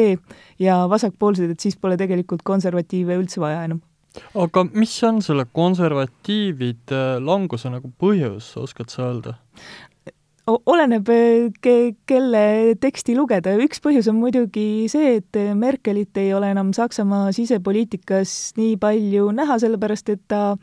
ja 0.62 0.84
vasakpoolsed, 0.92 1.56
et 1.56 1.64
siis 1.64 1.80
pole 1.80 1.98
tegelikult 1.98 2.46
konservatiive 2.46 3.18
üldse 3.20 3.42
vaja 3.44 3.66
enam 3.70 3.82
aga 4.40 4.64
mis 4.72 4.94
on 5.04 5.22
selle 5.26 5.46
konservatiivide 5.56 7.02
languse 7.24 7.72
nagu 7.72 7.92
põhjus, 8.00 8.54
oskad 8.62 8.94
sa 8.94 9.10
öelda? 9.10 9.36
Oleneb, 10.46 11.10
ke-, 11.62 11.96
kelle 12.10 12.76
teksti 12.82 13.16
lugeda, 13.18 13.56
üks 13.62 13.82
põhjus 13.84 14.10
on 14.12 14.20
muidugi 14.20 14.86
see, 14.92 15.18
et 15.20 15.40
Merkelit 15.58 16.18
ei 16.22 16.34
ole 16.38 16.52
enam 16.54 16.72
Saksamaa 16.76 17.32
sisepoliitikas 17.36 18.54
nii 18.60 18.76
palju 18.82 19.32
näha, 19.36 19.58
sellepärast 19.62 20.14
et 20.14 20.24
ta 20.30 20.56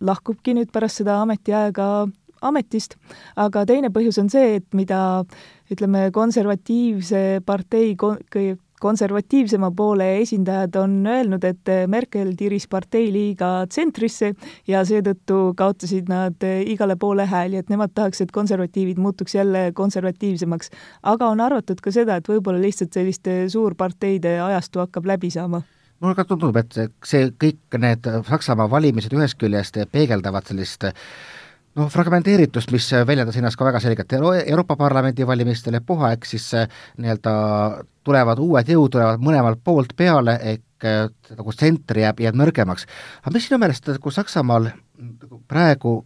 lahkubki 0.00 0.54
nüüd 0.54 0.70
pärast 0.74 1.02
seda 1.02 1.18
ametiaega 1.24 1.88
ametist, 2.42 2.96
aga 3.38 3.64
teine 3.66 3.90
põhjus 3.94 4.18
on 4.22 4.30
see, 4.30 4.58
et 4.60 4.66
mida 4.74 5.22
ütleme, 5.72 6.08
konservatiivse 6.14 7.42
partei 7.46 7.94
konservatiivsema 8.82 9.70
poole 9.76 10.08
esindajad 10.20 10.76
on 10.80 10.96
öelnud, 11.06 11.44
et 11.46 11.70
Merkel 11.86 12.32
tiris 12.38 12.66
partei 12.70 13.10
liiga 13.14 13.50
tsentrisse 13.70 14.32
ja 14.68 14.82
seetõttu 14.88 15.52
kaotasid 15.58 16.10
nad 16.10 16.46
igale 16.66 16.96
poole 17.00 17.26
hääli, 17.30 17.60
et 17.62 17.70
nemad 17.72 17.94
tahaks, 17.94 18.24
et 18.24 18.34
konservatiivid 18.34 18.98
muutuks 19.02 19.34
jälle 19.38 19.70
konservatiivsemaks. 19.74 20.70
aga 21.02 21.28
on 21.28 21.40
arvatud 21.40 21.80
ka 21.80 21.92
seda, 21.94 22.16
et 22.16 22.28
võib-olla 22.28 22.60
lihtsalt 22.60 22.92
selliste 22.92 23.48
suurparteide 23.48 24.40
ajastu 24.40 24.82
hakkab 24.82 25.06
läbi 25.06 25.30
saama 25.30 25.62
mulle 26.02 26.18
ka 26.18 26.24
tundub, 26.26 26.56
et 26.58 26.74
see 27.06 27.30
kõik 27.38 27.78
need 27.78 28.08
Saksamaa 28.26 28.66
valimised 28.70 29.12
ühest 29.14 29.38
küljest 29.38 29.78
peegeldavad 29.92 30.48
sellist 30.50 30.88
noh, 31.78 31.88
fragmenteeritust, 31.92 32.72
mis 32.74 32.88
väljendas 33.06 33.38
ennast 33.40 33.58
ka 33.58 33.66
väga 33.68 33.80
selgelt 33.80 34.12
Euro 34.12 34.32
Euroopa 34.40 34.76
Parlamendi 34.76 35.26
valimistel 35.26 35.78
ja 35.78 35.82
puha, 35.86 36.12
ehk 36.16 36.28
siis 36.28 36.50
nii-öelda 36.98 37.34
tulevad 38.04 38.42
uued 38.42 38.68
jõud, 38.68 38.92
tulevad 38.92 39.22
mõlemalt 39.22 39.62
poolt 39.64 39.96
peale, 39.96 40.38
ehk 40.54 40.88
nagu 41.36 41.52
tsenter 41.54 42.02
jääb, 42.02 42.24
jääb 42.24 42.38
nõrgemaks. 42.38 42.88
aga 43.22 43.34
mis 43.34 43.46
sinu 43.48 43.60
meelest 43.62 43.86
nagu 43.88 44.10
Saksamaal 44.10 44.72
praegu 45.48 46.00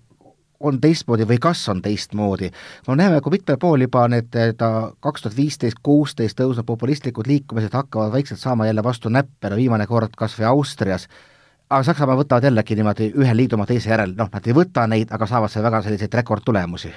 on 0.61 0.81
teistmoodi 0.81 1.27
või 1.29 1.39
kas 1.41 1.69
on 1.69 1.83
teistmoodi. 1.83 2.51
me 2.89 2.97
näeme, 2.97 3.21
kui 3.21 3.31
mitmel 3.31 3.59
pool 3.59 3.81
juba 3.81 4.09
need 4.09 4.37
ta 4.57 4.93
kaks 5.01 5.23
tuhat 5.23 5.37
viisteist, 5.37 5.79
kuusteist 5.83 6.41
tõusnud 6.41 6.65
populistlikud 6.67 7.27
liikumised 7.27 7.73
hakkavad 7.73 8.13
vaikselt 8.13 8.41
saama 8.41 8.67
jälle 8.67 8.83
vastu 8.83 9.09
näppe, 9.09 9.51
no 9.51 9.57
viimane 9.57 9.87
kord 9.87 10.17
kas 10.17 10.39
või 10.39 10.47
Austrias, 10.47 11.09
aga 11.71 11.83
Saksamaa 11.87 12.17
võtavad 12.21 12.47
jällegi 12.47 12.77
niimoodi 12.79 13.11
ühe 13.19 13.35
liidumaa 13.35 13.67
teise 13.67 13.91
järel, 13.91 14.15
noh, 14.19 14.31
nad 14.33 14.47
ei 14.47 14.55
võta 14.55 14.87
neid, 14.91 15.11
aga 15.15 15.27
saavad 15.27 15.51
seal 15.51 15.67
väga 15.67 15.83
selliseid 15.87 16.15
rekordtulemusi. 16.21 16.93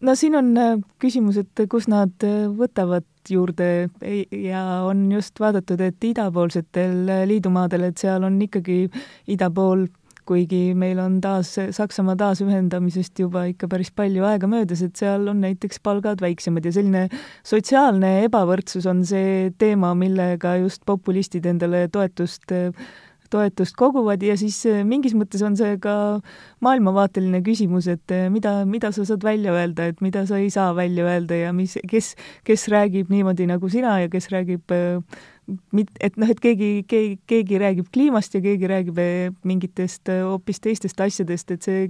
no 0.00 0.14
siin 0.16 0.38
on 0.38 0.50
äh, 0.56 0.74
küsimus, 1.02 1.36
et 1.42 1.64
kus 1.68 1.88
nad 1.92 2.14
äh, 2.24 2.48
võtavad 2.48 3.06
juurde. 3.28 3.90
Ja 4.32 4.82
on 4.88 5.10
just 5.12 5.40
vaadatud, 5.40 5.80
et 5.84 6.04
idapoolsetel 6.04 7.08
äh, 7.12 7.24
liidumaadel, 7.28 7.90
et 7.90 8.00
seal 8.00 8.24
on 8.24 8.40
ikkagi 8.40 8.86
ida 9.28 9.50
pool 9.52 9.88
kuigi 10.28 10.74
meil 10.76 10.98
on 11.00 11.22
taas 11.24 11.54
Saksamaa 11.72 12.16
taasühendamisest 12.20 13.16
juba 13.22 13.46
ikka 13.48 13.68
päris 13.68 13.88
palju 13.96 14.26
aega 14.28 14.48
möödas, 14.48 14.82
et 14.84 14.96
seal 14.96 15.24
on 15.32 15.40
näiteks 15.40 15.80
palgad 15.80 16.20
väiksemad. 16.20 16.64
Ja 16.68 16.72
selline 16.76 17.06
sotsiaalne 17.48 18.26
ebavõrdsus 18.26 18.88
on 18.92 19.04
see 19.08 19.48
teema, 19.60 19.94
millega 19.96 20.58
just 20.60 20.84
populistid 20.88 21.48
endale 21.48 21.86
toetust 21.92 22.52
toetust 23.30 23.76
koguvad 23.78 24.22
ja 24.24 24.36
siis 24.40 24.60
mingis 24.88 25.14
mõttes 25.18 25.42
on 25.46 25.56
see 25.58 25.76
ka 25.82 25.94
maailmavaateline 26.64 27.40
küsimus, 27.46 27.88
et 27.90 28.14
mida, 28.32 28.62
mida 28.68 28.92
sa 28.94 29.06
saad 29.08 29.24
välja 29.24 29.54
öelda, 29.54 29.88
et 29.92 30.02
mida 30.04 30.24
sa 30.28 30.40
ei 30.40 30.50
saa 30.54 30.72
välja 30.76 31.06
öelda 31.08 31.38
ja 31.38 31.52
mis, 31.56 31.76
kes, 31.90 32.14
kes 32.48 32.68
räägib 32.72 33.12
niimoodi 33.12 33.48
nagu 33.50 33.70
sina 33.72 33.98
ja 34.02 34.08
kes 34.12 34.30
räägib 34.34 34.74
mit-, 35.72 35.94
et 36.00 36.18
noh, 36.20 36.28
et 36.30 36.40
keegi, 36.42 36.72
keegi, 36.88 37.20
keegi 37.28 37.60
räägib 37.62 37.92
kliimast 37.94 38.34
ja 38.36 38.42
keegi 38.44 38.68
räägib 38.70 39.00
mingitest 39.48 40.10
hoopis 40.10 40.60
teistest 40.64 41.00
asjadest, 41.00 41.54
et 41.54 41.64
see 41.64 41.86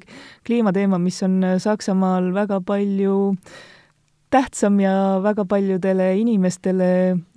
kliimateema, 0.47 1.01
mis 1.03 1.23
on 1.27 1.41
Saksamaal 1.63 2.33
väga 2.37 2.61
palju 2.67 3.19
tähtsam 4.31 4.79
ja 4.81 4.93
väga 5.25 5.45
paljudele 5.49 6.11
inimestele 6.21 6.89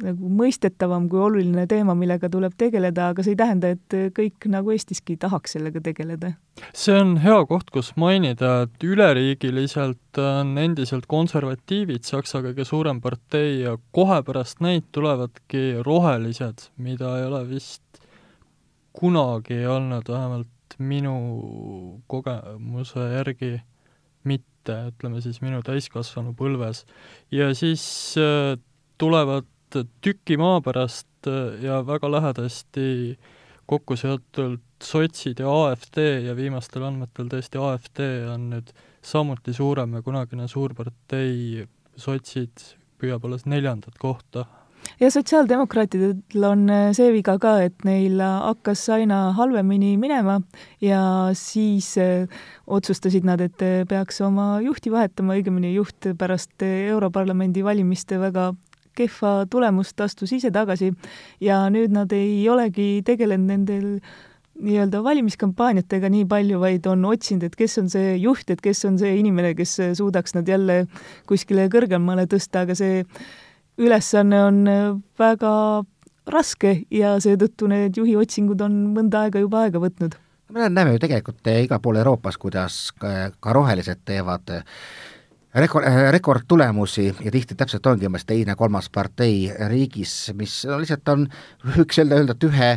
nagu 0.04 0.32
mõistetavam 0.42 1.08
kui 1.12 1.22
oluline 1.24 1.66
teema, 1.70 1.96
millega 1.98 2.30
tuleb 2.32 2.56
tegeleda, 2.60 3.12
aga 3.12 3.24
see 3.24 3.36
ei 3.36 3.40
tähenda, 3.40 3.72
et 3.76 3.98
kõik 4.18 4.48
nagu 4.52 4.74
Eestiski 4.76 5.18
tahaks 5.22 5.56
sellega 5.58 5.82
tegeleda. 5.84 6.34
See 6.76 6.96
on 7.00 7.16
hea 7.24 7.40
koht, 7.50 7.72
kus 7.74 7.94
mainida, 8.00 8.68
et 8.68 8.86
üleriigiliselt 8.86 10.20
on 10.22 10.58
endiselt 10.62 11.08
konservatiivid 11.12 12.06
Saksa 12.08 12.44
kõige 12.44 12.68
suurem 12.68 13.00
partei 13.02 13.62
ja 13.64 13.78
kohe 13.96 14.20
pärast 14.28 14.60
neid 14.64 14.90
tulevadki 14.92 15.82
rohelised, 15.86 16.68
mida 16.78 17.16
ei 17.20 17.28
ole 17.30 17.46
vist 17.50 18.04
kunagi 18.92 19.64
olnud, 19.66 20.08
vähemalt 20.12 20.76
minu 20.80 21.16
kogemuse 22.12 23.08
järgi 23.14 23.56
mitte, 24.28 24.51
ütleme 24.70 25.22
siis 25.24 25.42
minu 25.42 25.62
täiskasvanu 25.66 26.34
põlves. 26.38 26.86
ja 27.32 27.54
siis 27.56 27.84
äh, 28.20 28.58
tulevad 28.98 29.48
tüki 30.04 30.38
maa 30.38 30.62
pärast 30.62 31.28
äh, 31.28 31.64
ja 31.64 31.82
väga 31.88 32.12
lähedasti 32.12 33.18
kokku 33.66 33.96
seotult 33.96 34.62
sotsid 34.84 35.40
ja 35.40 35.52
AfD 35.66 36.02
ja 36.26 36.36
viimastel 36.36 36.84
andmetel 36.84 37.30
tõesti 37.32 37.62
AfD 37.62 38.02
on 38.34 38.50
nüüd 38.56 38.74
samuti 39.02 39.54
suurem 39.54 39.94
ja 39.98 40.02
kunagine 40.06 40.48
suurpartei, 40.52 41.66
sotsid 41.98 42.66
püüab 43.02 43.26
alles 43.26 43.48
neljandat 43.50 43.98
kohta. 44.02 44.46
Ja 45.02 45.10
sotsiaaldemokraatidel 45.12 46.46
on 46.46 46.70
äh, 46.70 46.90
see 46.96 47.12
viga 47.14 47.38
ka, 47.42 47.56
et 47.66 47.86
neil 47.88 48.22
hakkas 48.22 48.84
aina 48.94 49.32
halvemini 49.38 49.96
minema 50.02 50.40
ja 50.84 51.02
siis 51.38 51.94
äh, 52.02 52.28
otsustasid 52.68 53.26
nad, 53.28 53.42
et 53.42 53.62
äh, 53.66 53.84
peaks 53.90 54.22
oma 54.26 54.60
juhti 54.64 54.94
vahetama, 54.94 55.38
õigemini 55.40 55.74
juht 55.76 56.12
pärast 56.18 56.66
Europarlamendi 56.66 57.64
valimiste 57.66 58.20
väga 58.22 58.52
kehva 58.98 59.46
tulemust 59.50 60.02
astus 60.04 60.34
ise 60.36 60.52
tagasi 60.52 60.92
ja 61.42 61.64
nüüd 61.72 61.94
nad 61.96 62.12
ei 62.14 62.44
olegi 62.52 63.00
tegelenud 63.08 63.48
nendel 63.54 63.88
nii-öelda 64.62 65.00
valimiskampaaniatega 65.02 66.10
nii 66.12 66.26
palju, 66.30 66.60
vaid 66.62 66.86
on 66.92 67.06
otsinud, 67.10 67.48
et 67.48 67.56
kes 67.58 67.80
on 67.82 67.88
see 67.90 68.18
juht, 68.22 68.52
et 68.54 68.60
kes 68.62 68.84
on 68.86 69.00
see 69.02 69.16
inimene, 69.18 69.56
kes 69.58 69.78
suudaks 69.98 70.36
nad 70.38 70.50
jälle 70.50 70.84
kuskile 71.30 71.66
kõrgemale 71.72 72.28
tõsta, 72.30 72.68
aga 72.68 72.76
see 72.78 73.00
ülesanne 73.82 74.44
on 74.46 74.60
väga 75.20 75.54
raske 76.32 76.74
ja 76.94 77.16
seetõttu 77.22 77.70
need 77.72 77.98
juhi 77.98 78.16
otsingud 78.20 78.62
on 78.62 78.76
mõnda 78.96 79.26
aega 79.26 79.42
juba 79.42 79.66
aega 79.66 79.82
võtnud. 79.82 80.18
me 80.52 80.70
näeme 80.70 80.94
ju 80.94 81.00
tegelikult 81.00 81.48
igal 81.48 81.80
pool 81.82 81.98
Euroopas, 82.02 82.38
kuidas 82.38 82.92
ka, 83.00 83.54
rohelised 83.54 84.04
teevad 84.06 84.52
rekord, 85.56 85.88
rekordtulemusi 86.12 87.08
ja 87.10 87.32
tihti 87.32 87.56
täpselt 87.56 87.86
ongi 87.88 88.08
umbes 88.08 88.26
teine-kolmas 88.26 88.90
partei 88.90 89.52
riigis, 89.68 90.32
mis 90.36 90.62
no 90.70 90.80
lihtsalt 90.82 91.14
on, 91.14 91.28
võiks 91.78 92.02
öelda, 92.02 92.22
öelda, 92.22 92.38
et 92.38 92.50
ühe 92.50 92.72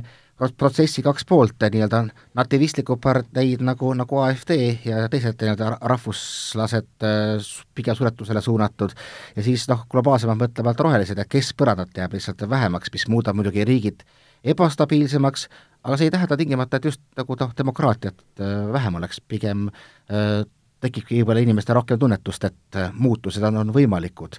protsessi 0.58 1.02
kaks 1.02 1.24
poolt, 1.28 1.62
nii-öelda 1.62 2.00
nativistlikud 2.34 2.98
parteid 3.02 3.62
nagu, 3.64 3.92
nagu 3.94 4.18
AfD 4.24 4.54
ja 4.84 5.04
teised 5.10 5.38
nii-öelda 5.40 5.76
rahvuslased 5.80 7.06
äh, 7.06 7.52
pigem 7.74 7.96
suletusele 7.98 8.42
suunatud. 8.42 8.96
Ja 9.36 9.46
siis 9.46 9.68
noh, 9.70 9.86
globaalsemalt 9.90 10.42
mõtlevalt 10.42 10.82
rohelised 10.86 11.18
ja 11.18 11.28
keskpõrandat 11.28 11.94
jääb 11.96 12.18
lihtsalt 12.18 12.42
vähemaks, 12.50 12.92
mis 12.92 13.06
muudab 13.08 13.38
muidugi 13.38 13.64
riigid 13.64 14.02
ebastabiilsemaks, 14.44 15.48
aga 15.84 15.96
see 15.96 16.10
ei 16.10 16.12
tähenda 16.12 16.36
tingimata, 16.36 16.76
et 16.76 16.90
just 16.90 17.02
nagu 17.16 17.38
noh, 17.40 17.56
demokraatiat 17.56 18.26
äh, 18.40 18.52
vähem 18.74 19.00
oleks, 19.00 19.22
pigem 19.22 19.68
äh, 19.70 20.42
tekibki 20.84 21.22
võib-olla 21.22 21.46
inimestel 21.46 21.78
rohkem 21.78 21.98
tunnetust, 21.98 22.44
et 22.44 22.80
muutused 22.92 23.42
on, 23.46 23.62
on 23.62 23.70
võimalikud 23.72 24.36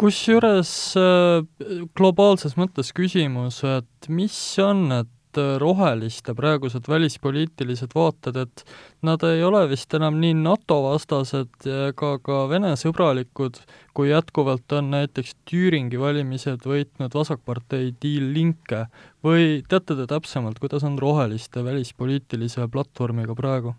kusjuures 0.00 0.70
äh, 1.00 1.42
globaalses 1.98 2.56
mõttes 2.60 2.92
küsimus, 2.96 3.62
et 3.64 4.08
mis 4.12 4.36
on 4.62 4.88
need 4.92 5.10
roheliste 5.58 6.34
praegused 6.36 6.88
välispoliitilised 6.88 7.94
vaated, 7.96 8.36
et 8.36 8.64
nad 9.02 9.22
ei 9.24 9.40
ole 9.44 9.62
vist 9.70 9.94
enam 9.96 10.18
nii 10.20 10.34
NATO-vastased 10.42 11.68
ega 11.88 12.10
ka 12.24 12.42
Vene-sõbralikud, 12.50 13.62
kui 13.96 14.10
jätkuvalt 14.10 14.76
on 14.76 14.90
näiteks 14.92 15.32
Tüüringi 15.48 16.00
valimised 16.00 16.66
võitnud 16.68 17.16
vasakpartei 17.16 17.94
Die 18.02 18.20
Linke 18.20 18.86
või 19.24 19.62
teate 19.68 19.96
te 19.96 20.08
täpsemalt, 20.10 20.60
kuidas 20.60 20.84
on 20.84 21.00
roheliste 21.00 21.64
välispoliitilise 21.64 22.68
platvormiga 22.68 23.36
praegu? 23.38 23.74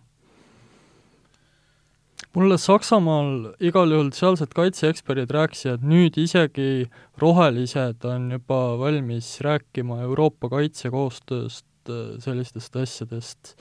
Mulle 2.33 2.57
Saksamaal 2.57 3.53
igal 3.61 3.91
juhul 3.93 4.09
sealsed 4.15 4.53
kaitseeksperdid 4.57 5.31
rääkisid, 5.33 5.77
et 5.77 5.85
nüüd 5.85 6.17
isegi 6.17 6.87
rohelised 7.21 8.05
on 8.09 8.31
juba 8.33 8.61
valmis 8.81 9.35
rääkima 9.45 10.01
Euroopa 10.07 10.49
kaitsekoostööst, 10.55 11.67
äh, 11.89 12.17
sellistest 12.23 12.75
asjadest, 12.81 13.55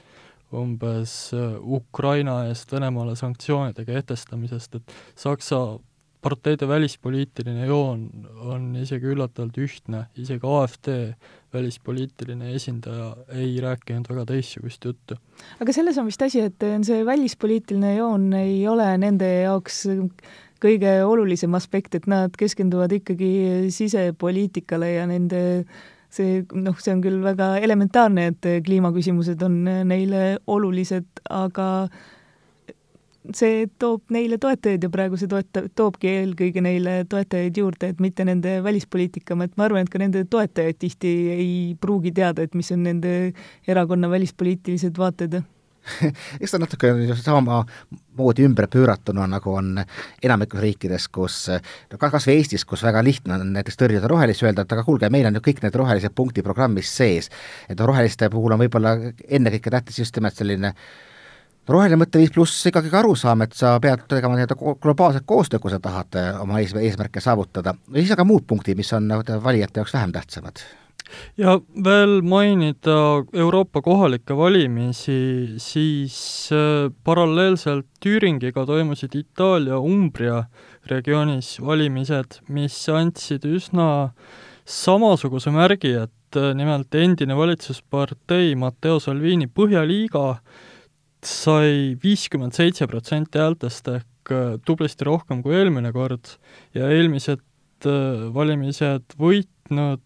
umbes 0.52 1.32
äh, 1.36 1.56
Ukraina 1.60 2.42
eest 2.48 2.72
Venemaale 2.72 3.16
sanktsioonide 3.16 3.84
kehtestamisest, 3.88 4.80
et 4.80 4.96
Saksa 5.16 5.62
parteide 6.22 6.68
välispoliitiline 6.68 7.66
joon 7.66 8.04
on 8.46 8.68
isegi 8.78 9.10
üllatavalt 9.12 9.58
ühtne, 9.58 10.04
isegi 10.18 10.46
AfD 10.46 10.90
välispoliitiline 11.52 12.52
esindaja 12.56 13.10
ei 13.36 13.56
rääkinud 13.60 14.08
väga 14.08 14.24
teistsugust 14.30 14.84
juttu. 14.84 15.18
aga 15.60 15.74
selles 15.74 15.98
on 15.98 16.06
vist 16.06 16.22
asi, 16.22 16.46
et 16.48 16.68
see 16.86 17.02
välispoliitiline 17.06 17.96
joon 17.96 18.30
ei 18.38 18.62
ole 18.68 18.86
nende 19.02 19.28
jaoks 19.42 19.84
kõige 20.62 20.92
olulisem 21.04 21.54
aspekt, 21.58 21.96
et 21.98 22.06
nad 22.06 22.34
keskenduvad 22.38 22.92
ikkagi 23.00 23.32
sisepoliitikale 23.74 24.92
ja 24.94 25.08
nende 25.10 25.42
see 26.12 26.42
noh, 26.52 26.76
see 26.78 26.94
on 26.94 27.02
küll 27.04 27.22
väga 27.24 27.56
elementaarne, 27.64 28.28
et 28.32 28.48
kliimaküsimused 28.66 29.42
on 29.46 29.62
neile 29.88 30.36
olulised, 30.46 31.08
aga 31.32 31.68
see 33.30 33.66
toob 33.78 34.10
neile 34.14 34.38
toetajaid 34.42 34.82
ja 34.82 34.90
praegu 34.92 35.18
see 35.20 35.30
toeta-, 35.30 35.64
toobki 35.78 36.10
eelkõige 36.10 36.62
neile 36.64 37.02
toetajaid 37.10 37.58
juurde, 37.62 37.92
et 37.92 38.02
mitte 38.02 38.26
nende 38.26 38.58
välispoliitika, 38.64 39.38
et 39.44 39.56
ma 39.56 39.68
arvan, 39.68 39.86
et 39.86 39.92
ka 39.92 40.02
nende 40.02 40.24
toetajaid 40.30 40.80
tihti 40.82 41.14
ei 41.36 41.52
pruugi 41.80 42.12
teada, 42.16 42.42
et 42.42 42.56
mis 42.58 42.72
on 42.74 42.82
nende 42.88 43.16
erakonna 43.68 44.10
välispoliitilised 44.10 44.98
vaated 44.98 45.42
eks 46.40 46.52
ta 46.54 46.60
natuke 46.62 46.92
samamoodi 47.18 48.44
ümber 48.46 48.68
pööratuna, 48.70 49.24
nagu 49.26 49.54
on 49.58 49.80
enamikus 50.22 50.62
riikides, 50.62 51.08
kus 51.10 51.38
no 51.50 51.98
kas 51.98 52.28
või 52.28 52.36
Eestis, 52.38 52.64
kus 52.68 52.84
väga 52.86 53.02
lihtne 53.02 53.34
on 53.34 53.50
näiteks 53.56 53.80
tõrjuda 53.80 54.10
rohelisi, 54.10 54.46
öelda, 54.46 54.62
et 54.62 54.74
aga 54.76 54.84
kuulge, 54.86 55.10
meil 55.10 55.26
on 55.26 55.40
ju 55.40 55.42
kõik 55.48 55.64
need 55.64 55.78
rohelised 55.78 56.14
punktid 56.14 56.46
programmis 56.46 56.90
sees. 56.90 57.30
et 57.68 57.80
roheliste 57.80 58.30
puhul 58.30 58.54
on 58.54 58.62
võib-olla 58.62 58.94
ennekõike 59.26 59.74
tähtis 59.74 59.98
just 60.04 60.16
nimelt 60.16 60.38
selline 60.38 60.70
äh, 60.70 61.11
roheline 61.68 62.00
mõtteviis 62.00 62.32
pluss 62.34 62.66
ikkagi 62.66 62.90
ka 62.90 63.00
arusaam, 63.02 63.44
et 63.46 63.56
sa 63.56 63.76
pead 63.82 64.04
tegema 64.10 64.36
nii-öelda 64.38 64.58
globaalset 64.82 65.26
koostööd, 65.26 65.62
kui 65.62 65.72
sa 65.72 65.80
tahad 65.82 66.18
äh, 66.18 66.30
oma 66.42 66.60
ees, 66.62 66.74
eesmärke 66.74 67.22
saavutada, 67.22 67.76
siis 67.94 68.14
aga 68.14 68.26
muud 68.26 68.46
punktid, 68.48 68.78
mis 68.78 68.92
on 68.96 69.10
valijate 69.44 69.82
jaoks 69.82 69.94
vähem 69.98 70.14
tähtsamad. 70.14 70.64
Ja 71.36 71.58
veel 71.84 72.20
mainida 72.24 72.96
Euroopa 73.36 73.82
kohalikke 73.84 74.36
valimisi, 74.36 75.58
siis 75.60 76.16
äh, 76.54 76.88
paralleelselt 77.04 77.86
Tüüringiga 78.02 78.64
toimusid 78.66 79.14
Itaalia 79.18 79.78
Umbria 79.78 80.44
regioonis 80.90 81.58
valimised, 81.60 82.40
mis 82.48 82.78
andsid 82.88 83.44
üsna 83.48 83.88
samasuguse 84.64 85.52
märgi, 85.54 85.94
et 86.06 86.40
äh, 86.40 86.52
nimelt 86.56 86.94
endine 86.94 87.36
valitsuspartei 87.36 88.54
Matteo 88.56 88.98
Salvini 89.00 89.50
Põhjaliiga 89.52 90.38
sai 91.26 91.94
viiskümmend 92.02 92.56
seitse 92.56 92.88
protsenti 92.90 93.38
häältest 93.38 93.88
ehk 93.92 94.32
äh, 94.34 94.58
tublisti 94.66 95.06
rohkem 95.08 95.42
kui 95.42 95.56
eelmine 95.58 95.92
kord 95.94 96.36
ja 96.74 96.90
eelmised 96.90 97.42
valimised 98.32 99.16
võitnud 99.18 100.02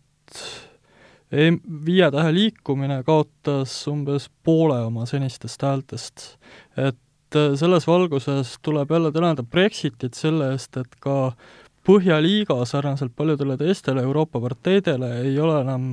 viie 1.31 2.11
tähe 2.15 2.33
liikumine 2.35 3.01
kaotas 3.07 3.75
umbes 3.91 4.29
poole 4.45 4.79
oma 4.87 5.07
senistest 5.07 5.63
häältest. 5.63 6.39
et 6.77 7.35
äh, 7.35 7.55
selles 7.57 7.87
valguses 7.87 8.59
tuleb 8.63 8.91
jälle 8.91 9.13
tänada 9.13 9.43
Brexitit 9.43 10.15
selle 10.15 10.53
eest, 10.53 10.77
et 10.77 10.97
ka 11.01 11.35
Põhjaliiga 11.87 12.57
sarnaselt 12.67 13.13
paljudele 13.15 13.55
teistele 13.61 14.03
Euroopa 14.03 14.41
parteidele 14.43 15.11
ei 15.21 15.37
ole 15.39 15.61
enam 15.61 15.85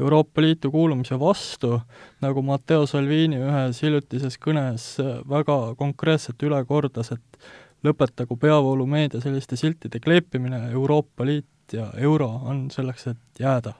Euroopa 0.00 0.42
Liitu 0.44 0.68
kuulumise 0.70 1.16
vastu, 1.20 1.78
nagu 2.20 2.42
Matteo 2.44 2.84
Salvini 2.86 3.40
ühes 3.40 3.80
hiljutises 3.80 4.36
kõnes 4.44 4.84
väga 5.30 5.56
konkreetselt 5.80 6.44
üle 6.44 6.60
kordas, 6.68 7.14
et 7.16 7.48
lõpetagu 7.80 8.36
peavoolumeedia 8.36 9.22
selliste 9.24 9.56
siltide 9.56 10.02
kleepimine, 10.04 10.66
Euroopa 10.68 11.24
Liit 11.24 11.72
ja 11.72 11.88
euro 11.96 12.28
on 12.28 12.66
selleks, 12.74 13.08
et 13.14 13.40
jääda. 13.40 13.72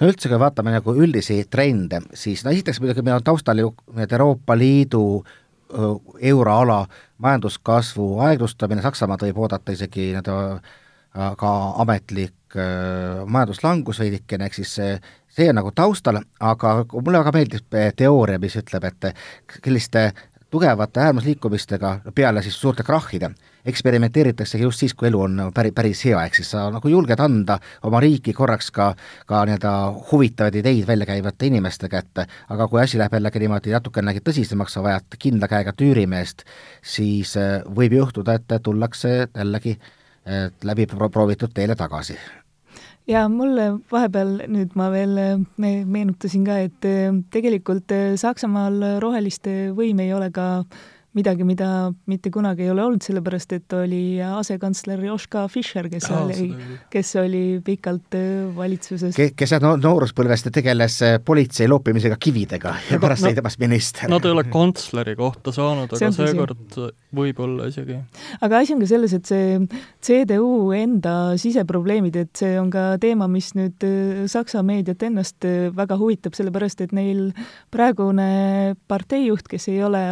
No 0.00 0.08
üldse, 0.10 0.26
kui 0.26 0.42
vaatame 0.42 0.72
nagu 0.74 0.96
üldisi 0.98 1.44
trende, 1.46 2.02
siis 2.18 2.42
no 2.42 2.50
esiteks 2.50 2.82
muidugi 2.82 3.04
meil 3.06 3.20
on 3.20 3.28
taustal 3.30 3.62
ju 3.62 3.70
need 3.94 4.10
Euroopa 4.18 4.58
Liidu 4.58 5.22
euroala 6.20 6.84
majanduskasvu 7.18 8.20
aeglustamine, 8.26 8.82
Saksamaad 8.82 9.24
võib 9.28 9.38
oodata 9.44 9.72
isegi 9.72 10.10
nii-öelda 10.10 10.36
ka 11.38 11.50
ametlik 11.82 12.56
majanduslangus 13.26 14.00
veidikene, 14.02 14.46
ehk 14.46 14.58
siis 14.58 14.74
see, 14.78 14.94
see 15.30 15.48
on 15.50 15.58
nagu 15.60 15.70
taustal, 15.74 16.20
aga 16.40 16.74
mulle 16.92 17.22
väga 17.22 17.32
meeldib 17.34 17.78
teooria, 17.96 18.38
mis 18.42 18.56
ütleb, 18.58 18.86
et 18.90 19.10
selliste 19.60 20.10
tugevate 20.50 21.00
äärmusliikumistega 21.00 22.00
peale 22.14 22.42
siis 22.42 22.60
suurte 22.60 22.82
krahhide. 22.82 23.30
Eksperimenteeritaksegi 23.64 24.64
just 24.64 24.80
siis, 24.80 24.94
kui 24.94 25.08
elu 25.08 25.20
on 25.20 25.40
päri, 25.54 25.70
päris 25.76 26.04
hea, 26.04 26.22
ehk 26.24 26.34
siis 26.38 26.50
sa 26.54 26.64
nagu 26.72 26.88
julged 26.88 27.20
anda 27.20 27.58
oma 27.84 28.00
riiki 28.00 28.32
korraks 28.32 28.70
ka, 28.72 28.94
ka 29.26 29.44
nii-öelda 29.46 29.74
huvitavaid 30.12 30.56
ideid 30.62 30.86
välja 30.88 31.06
käivate 31.06 31.50
inimeste 31.50 31.88
kätte, 31.92 32.26
aga 32.48 32.68
kui 32.68 32.80
asi 32.82 32.98
läheb 32.98 33.14
jällegi 33.18 33.44
niimoodi 33.44 33.76
natukenegi 33.76 34.24
tõsisemaks, 34.26 34.74
sa 34.78 34.82
vajad 34.82 35.18
kindla 35.18 35.48
käega 35.48 35.76
tüürimeest, 35.76 36.44
siis 36.82 37.36
äh, 37.36 37.60
võib 37.76 38.00
juhtuda, 38.00 38.40
et 38.40 38.60
tullakse 38.62 39.16
jällegi 39.28 39.78
läbi 40.64 40.84
proovitud 40.86 41.50
teele 41.54 41.74
tagasi 41.74 42.14
ja 43.08 43.26
mulle 43.28 43.80
vahepeal 43.92 44.36
nüüd 44.48 44.76
ma 44.78 44.90
veel 44.92 45.18
me 45.56 45.72
meenutasin 45.84 46.44
ka, 46.46 46.58
et 46.58 46.84
äh, 46.88 47.10
tegelikult 47.30 47.92
äh, 47.92 48.16
Saksamaal 48.20 49.00
roheliste 49.02 49.70
võim 49.76 50.00
ei 50.04 50.12
ole 50.14 50.30
ka 50.34 50.48
äh, 50.60 50.88
midagi, 51.16 51.44
mida 51.46 51.90
mitte 52.10 52.30
kunagi 52.30 52.64
ei 52.66 52.70
ole 52.70 52.84
olnud, 52.84 53.02
sellepärast 53.02 53.54
et 53.56 53.74
oli 53.74 54.20
asekantsler 54.22 55.02
Joška 55.08 55.46
Fischer, 55.50 55.88
kes 55.90 56.06
Aa, 56.10 56.22
oli, 56.22 56.46
kes 56.92 57.10
oli 57.18 57.42
pikalt 57.66 58.14
äh, 58.18 58.46
valitsuses 58.54 59.18
Ke,. 59.18 59.30
kes 59.34 59.56
no 59.62 59.74
nooruspõlvest 59.80 60.52
tegeles 60.54 61.00
äh, 61.06 61.16
politsei 61.24 61.66
loopimisega 61.70 62.18
kividega 62.20 62.76
ja 62.92 63.00
pärast 63.02 63.26
sai 63.26 63.34
temast 63.34 63.58
minister. 63.62 64.10
Nad 64.12 64.26
ei 64.26 64.34
ole 64.36 64.46
kantsleri 64.52 65.16
kohta 65.18 65.54
saanud, 65.54 65.90
aga 65.98 66.12
seekord 66.14 66.80
võib-olla 67.16 67.66
isegi. 67.72 67.98
aga 68.40 68.62
asi 68.62 68.76
on 68.76 68.84
ka 68.84 68.90
selles, 68.94 69.18
et 69.18 69.26
see 69.26 69.58
CDU 70.06 70.70
enda 70.78 71.16
siseprobleemid, 71.40 72.22
et 72.22 72.34
see 72.38 72.54
on 72.60 72.70
ka 72.70 72.92
teema, 73.02 73.26
mis 73.30 73.50
nüüd 73.58 73.82
äh, 73.86 74.26
Saksa 74.30 74.62
meediat 74.66 75.02
ennast 75.10 75.42
väga 75.74 75.98
huvitab, 75.98 76.38
sellepärast 76.38 76.86
et 76.86 76.94
neil 76.94 77.32
praegune 77.74 78.76
parteijuht, 78.90 79.50
kes 79.50 79.72
ei 79.72 79.82
ole 79.82 80.04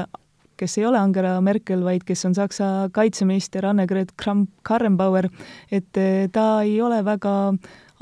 kes 0.59 0.79
ei 0.79 0.87
ole 0.88 0.99
Angela 1.01 1.38
Merkel, 1.44 1.85
vaid 1.87 2.05
kes 2.07 2.27
on 2.29 2.35
Saksa 2.37 2.88
kaitseminister 2.94 3.66
Annegret 3.68 4.12
Kramp-Karrenbauer, 4.21 5.31
et 5.71 6.01
eh, 6.01 6.27
ta 6.33 6.49
ei 6.66 6.81
ole 6.83 7.01
väga 7.07 7.35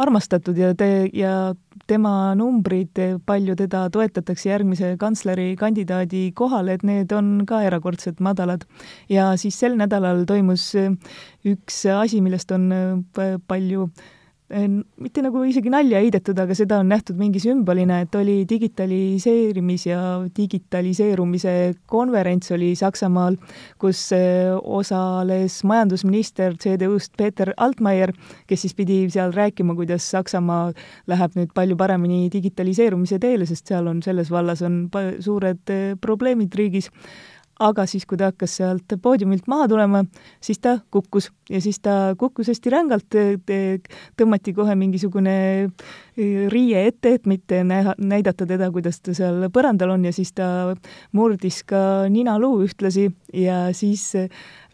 armastatud 0.02 0.58
ja 0.60 0.74
te, 0.76 1.08
ja 1.16 1.54
tema 1.88 2.34
numbrid, 2.36 2.98
palju 3.24 3.54
teda 3.56 3.86
toetatakse 3.92 4.50
järgmise 4.50 4.96
kantsleri 5.00 5.54
kandidaadi 5.56 6.32
kohale, 6.36 6.76
et 6.76 6.84
need 6.84 7.12
on 7.16 7.46
ka 7.48 7.62
erakordselt 7.64 8.20
madalad. 8.20 8.66
ja 9.08 9.30
siis 9.36 9.58
sel 9.60 9.76
nädalal 9.78 10.24
toimus 10.26 10.72
üks 11.46 11.84
asi, 11.94 12.20
millest 12.20 12.52
on 12.52 12.68
eh, 12.72 13.38
palju 13.46 13.88
äh, 13.88 14.12
mitte 14.46 15.22
nagu 15.24 15.40
isegi 15.42 15.70
nalja 15.72 15.98
heidetud, 15.98 16.38
aga 16.38 16.54
seda 16.54 16.78
on 16.78 16.90
nähtud 16.92 17.18
mingi 17.18 17.40
sümbolina, 17.42 17.98
et 18.04 18.14
oli 18.14 18.44
digitaliseerimis- 18.46 19.88
ja 19.88 20.00
digitaliseerumise 20.36 21.74
konverents 21.90 22.52
oli 22.54 22.74
Saksamaal, 22.78 23.36
kus 23.78 24.12
äh, 24.14 24.54
osales 24.62 25.64
majandusminister 25.64 26.54
CDU-st 26.62 27.16
Peeter 27.18 27.52
Altmaier, 27.56 28.12
kes 28.46 28.62
siis 28.62 28.74
pidi 28.74 29.02
seal 29.10 29.34
rääkima, 29.34 29.74
kuidas 29.74 30.06
Saksamaa 30.14 30.70
läheb 31.10 31.38
nüüd 31.40 31.50
palju 31.54 31.76
paremini 31.76 32.30
digitaliseerumise 32.30 33.18
teele, 33.18 33.46
sest 33.50 33.66
seal 33.66 33.90
on, 33.90 34.02
selles 34.02 34.30
vallas 34.30 34.62
on 34.62 34.84
suured 35.20 35.74
äh, 35.74 35.96
probleemid 36.00 36.54
riigis 36.54 36.92
aga 37.62 37.86
siis, 37.88 38.04
kui 38.08 38.18
ta 38.20 38.30
hakkas 38.30 38.58
sealt 38.58 38.96
poodiumilt 39.02 39.46
maha 39.48 39.68
tulema, 39.70 40.02
siis 40.44 40.60
ta 40.62 40.76
kukkus 40.92 41.30
ja 41.50 41.60
siis 41.62 41.78
ta 41.80 42.14
kukkus 42.18 42.50
hästi 42.50 42.72
rängalt, 42.72 43.16
tõmmati 44.18 44.54
kohe 44.56 44.74
mingisugune 44.78 45.36
e, 45.64 46.26
riie 46.52 46.82
ette, 46.90 47.14
et 47.16 47.28
mitte 47.30 47.62
näha, 47.64 47.94
näidata 47.98 48.46
teda, 48.48 48.68
kuidas 48.74 49.00
ta 49.00 49.14
seal 49.16 49.46
põrandal 49.54 49.94
on 49.94 50.04
ja 50.08 50.12
siis 50.12 50.34
ta 50.36 50.48
murdis 51.16 51.62
ka 51.68 51.80
ninaluu 52.12 52.60
ühtlasi 52.66 53.08
ja 53.32 53.66
siis 53.76 54.10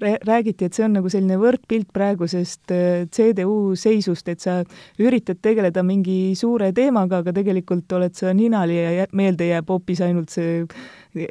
räägiti, 0.02 0.66
et 0.66 0.74
see 0.74 0.86
on 0.86 0.96
nagu 0.96 1.10
selline 1.12 1.36
võrdpilt 1.38 1.92
praegusest 1.94 2.72
e, 2.74 2.82
CDU 3.12 3.76
seisust, 3.78 4.28
et 4.32 4.42
sa 4.42 4.62
üritad 5.02 5.38
tegeleda 5.44 5.84
mingi 5.86 6.34
suure 6.38 6.72
teemaga, 6.74 7.22
aga 7.22 7.36
tegelikult 7.36 7.92
oled 7.94 8.16
sa 8.18 8.32
ninali 8.34 8.80
ja 8.80 9.06
meelde 9.12 9.52
jääb 9.52 9.70
hoopis 9.70 10.02
ainult 10.02 10.34
see 10.34 10.64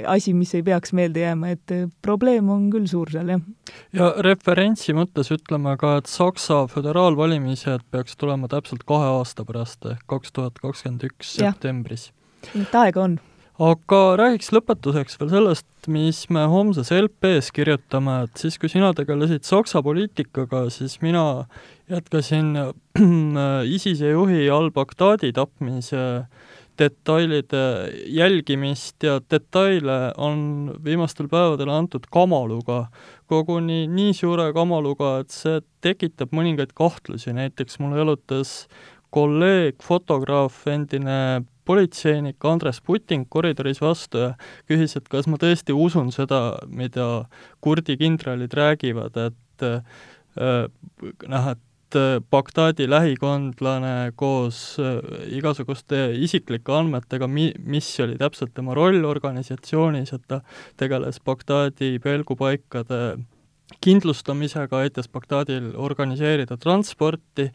asi, 0.08 0.34
mis 0.38 0.54
ei 0.58 0.64
peaks 0.66 0.94
meelde 0.98 1.24
jääma, 1.24 1.56
et 1.56 1.74
eh, 1.74 1.88
probleem 2.06 2.50
on 2.54 2.68
küll 2.74 2.88
suur 2.90 3.10
seal, 3.14 3.34
jah. 3.34 3.42
ja 3.98 4.12
referentsi 4.26 4.96
mõttes 4.98 5.32
ütleme 5.34 5.74
ka, 5.82 5.98
et 6.02 6.12
Saksa 6.12 6.64
föderaalvalimised 6.72 7.88
peaks 7.94 8.20
tulema 8.20 8.52
täpselt 8.52 8.86
kahe 8.90 9.10
aasta 9.18 9.46
pärast 9.48 9.90
ehk 9.96 10.06
kaks 10.12 10.38
tuhat 10.38 10.62
kakskümmend 10.62 11.10
üks 11.10 11.36
septembris. 11.40 12.12
et 12.54 12.80
aega 12.84 13.06
on 13.08 13.20
aga 13.62 14.00
räägiks 14.18 14.50
lõpetuseks 14.56 15.20
veel 15.20 15.32
sellest, 15.34 15.68
mis 15.92 16.24
me 16.34 16.46
homses 16.50 16.90
LP-s 16.96 17.52
kirjutame, 17.54 18.24
et 18.26 18.42
siis, 18.42 18.58
kui 18.62 18.72
sina 18.72 18.92
tegelesid 18.98 19.46
Saksa 19.46 19.84
poliitikaga, 19.86 20.66
siis 20.74 20.98
mina 21.04 21.46
jätkasin 21.92 22.56
ISISe 23.76 24.14
juhi 24.14 24.48
al-Baghdadi 24.50 25.34
tapmise 25.38 26.06
detailide 26.82 27.64
jälgimist 28.10 29.04
ja 29.06 29.20
detaile 29.32 30.14
on 30.18 30.72
viimastel 30.84 31.30
päevadel 31.32 31.70
antud 31.70 32.08
kamaluga, 32.14 32.86
koguni 33.30 33.86
nii 33.88 34.16
suure 34.18 34.50
kamaluga, 34.56 35.20
et 35.22 35.36
see 35.36 35.62
tekitab 35.86 36.34
mõningaid 36.36 36.74
kahtlusi, 36.78 37.36
näiteks 37.38 37.80
mul 37.82 37.98
jalutas 38.00 38.66
kolleeg, 39.14 39.82
fotograaf, 39.84 40.64
endine 40.72 41.44
politseinik 41.68 42.42
Andres 42.48 42.82
Puting 42.84 43.28
koridoris 43.30 43.82
vastu 43.84 44.24
ja 44.26 44.30
küsis, 44.70 44.96
et 44.98 45.10
kas 45.12 45.28
ma 45.30 45.40
tõesti 45.42 45.76
usun 45.76 46.10
seda, 46.16 46.58
mida 46.68 47.28
kurdi 47.64 47.98
kindralid 48.00 48.56
räägivad, 48.58 49.20
et 49.30 49.68
äh, 49.68 49.84
noh, 51.28 51.52
et 51.54 51.62
Bagdadi 52.32 52.88
lähikondlane 52.90 54.12
koos 54.16 54.80
äh, 54.80 55.00
igasuguste 55.38 56.12
isiklike 56.16 56.74
andmetega, 56.76 57.28
mi-, 57.28 57.54
mis 57.66 57.90
oli 58.04 58.18
täpselt 58.22 58.56
tema 58.56 58.76
roll 58.78 59.06
organisatsioonis, 59.08 60.14
et 60.18 60.26
ta 60.28 60.42
tegeles 60.80 61.22
Bagdadi 61.26 61.98
pelgupaikade 62.04 63.02
kindlustamisega, 63.82 64.84
aitas 64.84 65.08
Bagdadil 65.08 65.72
organiseerida 65.80 66.58
transporti, 66.60 67.50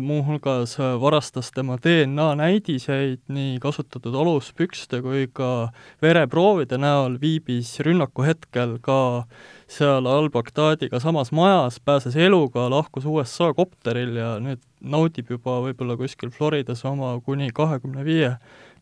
muuhulgas 0.00 0.76
varastas 1.00 1.48
tema 1.50 1.78
DNA 1.80 2.34
näidiseid 2.36 3.22
nii 3.32 3.56
kasutatud 3.60 4.14
aluspükste 4.14 5.00
kui 5.00 5.30
ka 5.32 5.70
vereproovide 6.02 6.76
näol, 6.76 7.16
viibis 7.20 7.78
rünnaku 7.80 8.26
hetkel 8.26 8.76
ka 8.84 9.24
seal 9.72 10.06
al-Baghdadiga 10.08 11.00
samas 11.00 11.32
majas, 11.32 11.78
pääses 11.80 12.16
eluga, 12.16 12.68
lahkus 12.70 13.06
USA 13.08 13.52
kopteril 13.56 14.16
ja 14.18 14.34
nüüd 14.42 14.60
naudib 14.80 15.30
juba 15.32 15.60
võib-olla 15.64 15.96
kuskil 16.00 16.32
Floridas 16.34 16.84
oma 16.88 17.14
kuni 17.24 17.50
kahekümne 17.54 18.04
viie 18.04 18.34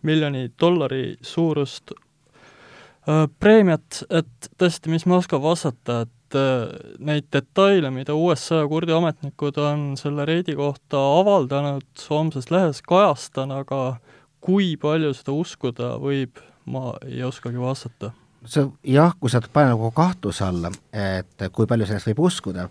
miljoni 0.06 0.48
dollari 0.60 1.16
suurust 1.22 1.92
äh, 1.94 3.26
preemiat, 3.40 4.02
et 4.10 4.50
tõesti, 4.58 4.90
mis 4.92 5.06
ma 5.06 5.20
oskan 5.20 5.42
vastata, 5.44 6.02
et 6.06 6.38
äh, 6.38 6.72
neid 6.98 7.28
detaile, 7.32 7.92
mida 7.94 8.16
USA 8.16 8.62
ja 8.62 8.70
kurdi 8.70 8.96
ametnikud 8.96 9.60
on 9.62 9.92
selle 10.00 10.26
reidi 10.28 10.56
kohta 10.58 11.02
avaldanud, 11.20 11.86
homses 12.08 12.50
lehes 12.50 12.82
kajastan, 12.86 13.52
aga 13.62 14.00
kui 14.40 14.74
palju 14.80 15.12
seda 15.16 15.36
uskuda 15.36 15.94
võib, 16.00 16.40
ma 16.70 16.94
ei 17.06 17.22
oskagi 17.26 17.60
vastata. 17.60 18.14
See 18.46 18.94
jah, 18.94 19.14
kui 19.20 19.30
sa 19.30 19.40
paned 19.40 19.74
nagu 19.74 19.90
kahtluse 19.94 20.44
alla, 20.46 20.70
et 20.92 21.48
kui 21.52 21.68
palju 21.68 21.88
sellest 21.88 22.10
võib 22.10 22.22
uskuda, 22.28 22.68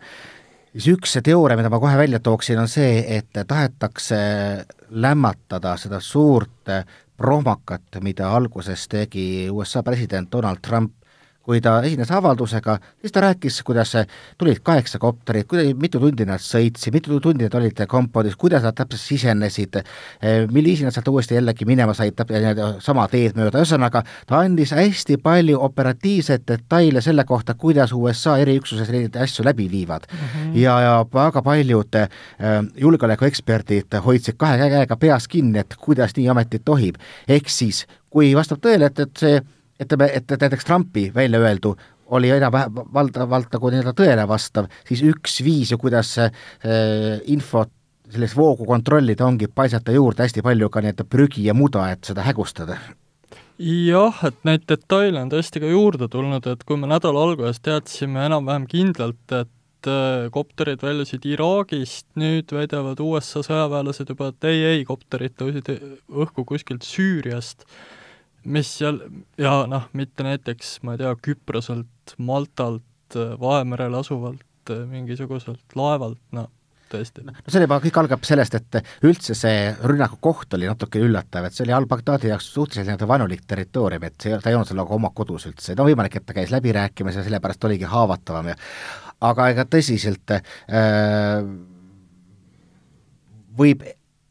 siis 0.74 0.90
üks 0.94 1.18
teooria, 1.24 1.58
mida 1.60 1.72
ma 1.72 1.82
kohe 1.82 1.98
välja 2.00 2.22
tooksin, 2.24 2.62
on 2.62 2.72
see, 2.72 3.04
et 3.18 3.30
tahetakse 3.48 4.20
lämmatada 4.90 5.76
seda 5.78 6.02
suurt 6.02 6.72
prohmakat, 7.20 8.00
mida 8.02 8.32
alguses 8.36 8.88
tegi 8.88 9.50
USA 9.52 9.84
president 9.84 10.32
Donald 10.32 10.64
Trump, 10.64 10.94
kui 11.50 11.62
ta 11.66 11.80
esines 11.82 12.12
avaldusega, 12.14 12.78
siis 13.02 13.14
ta 13.16 13.24
rääkis, 13.26 13.64
kuidas 13.66 13.96
tulid 14.38 14.62
kaheksa 14.64 15.00
kopterit, 15.02 15.48
kuidas, 15.50 15.72
mitu 15.82 16.02
tundi 16.02 16.28
nad 16.30 16.44
sõitsid, 16.44 16.94
mitu 16.94 17.18
tundi 17.24 17.48
nad 17.48 17.58
olid 17.58 17.82
kompoodis, 17.90 18.38
kuidas 18.38 18.68
nad 18.68 18.78
täpselt 18.78 19.02
sisenesid, 19.02 19.80
mille 20.52 20.70
viisil 20.70 20.86
nad 20.86 20.94
sealt 20.94 21.10
uuesti 21.10 21.40
jällegi 21.40 21.66
minema 21.66 21.96
said, 21.98 22.22
sama 22.86 23.08
teed 23.10 23.38
mööda, 23.40 23.64
ühesõnaga 23.64 24.04
ta 24.30 24.44
andis 24.44 24.76
hästi 24.78 25.18
palju 25.24 25.58
operatiivseid 25.66 26.46
detaile 26.48 27.02
selle 27.02 27.26
kohta, 27.26 27.58
kuidas 27.58 27.96
USA 27.98 28.38
eriüksused 28.44 28.94
neid 28.94 29.18
asju 29.18 29.46
läbi 29.48 29.66
viivad 29.72 30.06
mm. 30.12 30.18
-hmm. 30.20 30.58
ja, 30.62 30.80
ja 30.86 30.96
väga 31.14 31.42
paljud 31.42 31.96
äh, 31.96 32.10
julgeolekueksperdid 32.78 34.02
hoidsid 34.06 34.38
kahe 34.38 34.70
käega 34.70 34.98
peas 34.98 35.28
kinni, 35.28 35.60
et 35.60 35.76
kuidas 35.80 36.14
nii 36.18 36.30
ametit 36.30 36.66
tohib. 36.66 36.96
ehk 37.28 37.50
siis, 37.50 37.88
kui 38.10 38.36
vastab 38.36 38.60
tõele, 38.62 38.86
et, 38.86 39.00
et 39.00 39.18
see 39.18 39.42
ütleme, 39.80 40.10
et 40.14 40.30
näiteks 40.30 40.68
Trumpi 40.68 41.10
välja 41.16 41.40
öeldu 41.40 41.76
oli 42.10 42.32
enam-vähem 42.34 42.80
valdavalt 42.94 43.52
nagu 43.54 43.70
nii-öelda 43.70 43.94
tõele 43.98 44.24
vastav, 44.28 44.70
siis 44.88 45.04
üks 45.06 45.40
viis 45.46 45.74
ju, 45.74 45.78
kuidas 45.82 46.16
see 46.18 46.30
infot 47.30 47.70
sellist 48.10 48.38
voogu 48.38 48.66
kontrollida, 48.66 49.28
ongi 49.28 49.50
paisata 49.54 49.94
juurde 49.94 50.26
hästi 50.26 50.44
palju 50.46 50.70
ka 50.74 50.82
nii-öelda 50.84 51.06
prügi 51.06 51.46
ja 51.46 51.54
muda, 51.54 51.86
et 51.94 52.10
seda 52.10 52.26
hägustada. 52.26 52.80
Jah, 53.60 54.22
et 54.24 54.40
neid 54.48 54.66
detaile 54.72 55.20
on 55.22 55.32
tõesti 55.32 55.62
ka 55.62 55.70
juurde 55.70 56.08
tulnud, 56.12 56.46
et 56.48 56.62
kui 56.66 56.80
me 56.80 56.90
nädala 56.90 57.26
alguses 57.28 57.60
teadsime 57.62 58.24
enam-vähem 58.30 58.66
kindlalt, 58.72 59.36
et 59.36 59.90
äh, 59.92 60.30
kopterid 60.34 60.84
väljusid 60.86 61.28
Iraagist, 61.28 62.08
nüüd 62.20 62.54
väidavad 62.56 63.02
USA 63.04 63.44
sõjaväelased 63.46 64.14
juba, 64.16 64.32
et 64.32 64.50
ei, 64.50 64.64
ei, 64.72 64.86
kopterid 64.88 65.36
tõusid 65.38 65.74
õhku 66.08 66.48
kuskilt 66.48 66.88
Süüriast 66.88 67.68
mis 68.50 68.70
seal, 68.80 69.02
ja 69.40 69.64
noh, 69.70 69.90
mitte 69.98 70.26
näiteks, 70.26 70.80
ma 70.86 70.96
ei 70.96 71.04
tea, 71.04 71.16
Küproselt, 71.26 72.16
Maltalt, 72.18 73.18
Vahemerel 73.42 73.98
asuvalt 74.00 74.74
mingisuguselt 74.90 75.78
laevalt, 75.78 76.22
no 76.36 76.50
tõesti. 76.90 77.24
no 77.26 77.34
see 77.46 77.64
juba 77.64 77.80
kõik 77.84 77.98
algab 78.02 78.26
sellest, 78.28 78.56
et 78.58 79.06
üldse 79.08 79.36
see 79.38 79.70
rünnaku 79.90 80.20
koht 80.24 80.54
oli 80.58 80.70
natuke 80.70 81.02
üllatav, 81.04 81.48
et 81.48 81.56
see 81.56 81.66
oli 81.66 81.76
al-Baghdadi 81.76 82.32
jaoks 82.32 82.50
suhteliselt 82.54 82.90
nii-öelda 82.90 83.10
vaenulik 83.10 83.46
territoorium, 83.50 84.08
et 84.10 84.18
see, 84.22 84.38
ta 84.38 84.52
ei 84.52 84.58
olnud 84.58 84.70
seal 84.70 84.82
nagu 84.82 84.98
oma 84.98 85.14
kodus 85.16 85.48
üldse, 85.50 85.76
no 85.78 85.86
võimalik, 85.88 86.20
et 86.20 86.28
ta 86.28 86.38
käis 86.38 86.54
läbi 86.54 86.74
rääkimas 86.76 87.20
ja 87.20 87.26
sellepärast 87.26 87.70
oligi 87.70 87.90
haavatavam 87.90 88.52
ja 88.52 88.58
aga 89.30 89.50
ega 89.54 89.66
tõsiselt 89.70 90.36
äh, 90.38 90.44
võib 93.60 93.86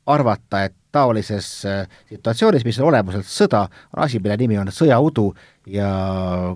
arvata, 0.08 0.64
et 0.70 0.77
taolises 0.92 1.48
äh, 1.68 1.82
situatsioonis, 2.08 2.64
mis 2.64 2.78
on 2.80 2.88
olemuselt 2.90 3.28
sõda, 3.28 3.66
on 3.94 4.04
asi, 4.04 4.20
mille 4.22 4.36
nimi 4.40 4.58
on 4.60 4.72
sõjaudu 4.72 5.28
ja 5.68 5.90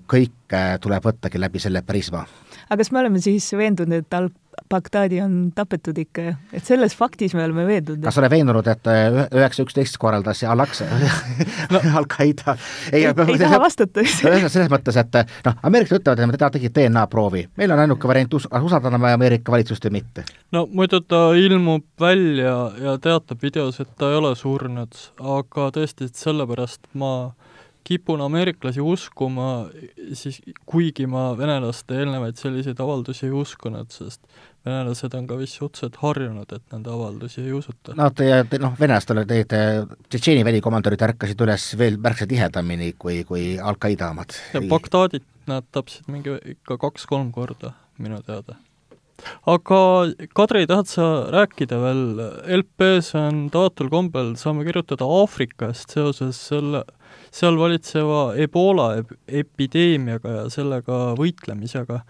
kõike 0.08 0.62
tuleb 0.80 1.04
võttagi 1.04 1.40
läbi 1.40 1.62
selle 1.62 1.82
prisma. 1.86 2.24
Aga 2.72 2.80
kas 2.80 2.92
me 2.94 3.02
oleme 3.02 3.20
siis 3.20 3.50
veendunud, 3.56 4.00
et 4.02 4.16
al-, 4.16 4.32
Bagdadi 4.72 5.18
on 5.20 5.32
tapetud 5.56 5.96
ikka, 6.00 6.22
et 6.52 6.64
selles 6.64 6.94
faktis 6.96 7.34
me 7.36 7.42
oleme 7.44 7.64
veendunud. 7.68 8.02
kas 8.04 8.18
oled 8.20 8.32
veendunud, 8.32 8.68
et 8.68 8.88
äh, 8.88 9.18
üheksa 9.32 9.64
üksteist 9.66 9.96
korraldas 10.00 10.42
Al-Aqsa 10.48 10.86
no, 11.72 11.80
Al-Qaeda? 12.00 12.56
ei, 12.92 13.04
ei, 13.04 13.12
ei 13.12 13.38
taha 13.40 13.60
vastata. 13.60 14.04
selles 14.12 14.70
mõttes, 14.72 14.98
et 15.00 15.20
noh, 15.46 15.58
ameeriklased 15.68 16.02
ütlevad, 16.04 16.24
et 16.24 16.44
nad 16.44 16.56
tegid 16.56 16.76
DNA 16.76 17.04
proovi, 17.12 17.46
meil 17.60 17.72
on 17.74 17.84
ainuke 17.84 18.08
variant 18.08 18.36
us-, 18.38 18.48
usaldada 18.48 19.00
me 19.00 19.12
Ameerika 19.16 19.52
valitsust 19.52 19.88
või 19.88 19.98
mitte. 20.00 20.26
no 20.52 20.66
muidu 20.72 21.02
ta 21.04 21.24
ilmub 21.36 21.88
välja 22.00 22.56
ja 22.80 22.96
teatab 23.02 23.44
videos, 23.44 23.80
et 23.80 23.92
ta 23.96 24.12
ei 24.12 24.20
ole 24.20 24.34
surnud, 24.36 25.00
aga 25.40 25.70
tõesti, 25.76 26.08
et 26.08 26.24
sellepärast 26.28 26.92
ma 26.92 27.32
kipun 27.84 28.20
ameeriklasi 28.24 28.80
uskuma, 28.80 29.66
siis 30.18 30.40
kuigi 30.66 31.06
ma 31.10 31.32
venelaste 31.38 31.98
eelnevaid 31.98 32.38
selliseid 32.40 32.80
avaldusi 32.82 33.26
ei 33.26 33.34
uskunud, 33.42 33.90
sest 33.90 34.22
venelased 34.66 35.14
on 35.18 35.26
ka 35.26 35.38
vist 35.40 35.58
suhteliselt 35.58 35.98
harjunud, 36.02 36.54
et 36.54 36.74
nende 36.74 36.92
avaldusi 36.94 37.42
ei 37.42 37.52
usuta. 37.56 37.96
no 37.98 38.08
te, 38.14 38.28
te 38.50 38.60
noh, 38.62 38.76
venelastel 38.78 39.24
teid 39.28 39.54
Tšetšeeni 40.08 40.46
välikomandörid 40.46 41.02
ärkasid 41.08 41.46
üles 41.46 41.68
veel 41.78 41.98
märksa 42.02 42.28
tihedamini 42.30 42.92
kui, 42.98 43.22
kui 43.28 43.56
Al-Qaeda 43.58 44.12
omad. 44.14 44.36
ja 44.54 44.62
Bagdadit 44.70 45.26
nad 45.50 45.66
tapsid 45.74 46.06
mingi 46.12 46.38
ikka 46.54 46.78
kaks-kolm 46.78 47.32
korda 47.34 47.74
minu 47.98 48.22
teada 48.26 48.60
aga 49.46 49.82
Kadri, 50.34 50.66
tahad 50.70 50.90
sa 50.90 51.10
rääkida 51.32 51.78
veel, 51.82 52.02
LP-s 52.62 53.14
on 53.18 53.46
taotul 53.52 53.92
kombel, 53.92 54.34
saame 54.40 54.66
kirjutada 54.68 55.08
Aafrikast 55.20 55.94
seoses 55.94 56.40
selle 56.50 56.84
seal 57.32 57.56
valitseva 57.56 58.34
Ebola 58.40 58.92
epideemiaga 59.28 60.36
ja 60.36 60.44
sellega 60.52 61.00
võitlemisega. 61.18 62.02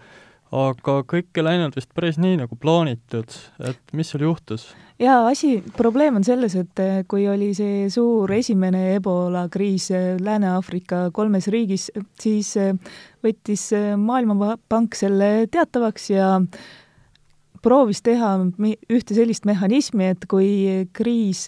aga 0.53 0.93
kõik 1.09 1.33
ei 1.33 1.43
läinud 1.47 1.73
vist 1.73 1.89
päris 1.97 2.19
nii, 2.21 2.35
nagu 2.43 2.53
plaanitud, 2.61 3.31
et 3.65 3.93
mis 3.97 4.11
seal 4.11 4.27
juhtus? 4.27 4.67
jaa, 5.01 5.23
asi, 5.31 5.55
probleem 5.77 6.19
on 6.19 6.27
selles, 6.27 6.53
et 6.59 6.81
eh, 6.83 6.99
kui 7.09 7.25
oli 7.27 7.53
see 7.57 7.87
suur 7.89 8.31
esimene 8.35 8.83
Ebola 8.97 9.47
kriis 9.49 9.89
eh, 9.91 10.13
Lääne-Aafrika 10.21 11.07
kolmes 11.15 11.49
riigis, 11.49 11.89
siis 12.21 12.53
eh, 12.61 12.75
võttis 13.25 13.71
Maailmapank 13.97 14.99
selle 14.99 15.47
teatavaks 15.51 16.09
ja 16.11 16.29
proovis 17.63 18.03
teha 18.03 18.35
ühte 18.91 19.15
sellist 19.15 19.47
mehhanismi, 19.49 20.11
et 20.13 20.27
kui 20.29 20.85
kriis 20.93 21.47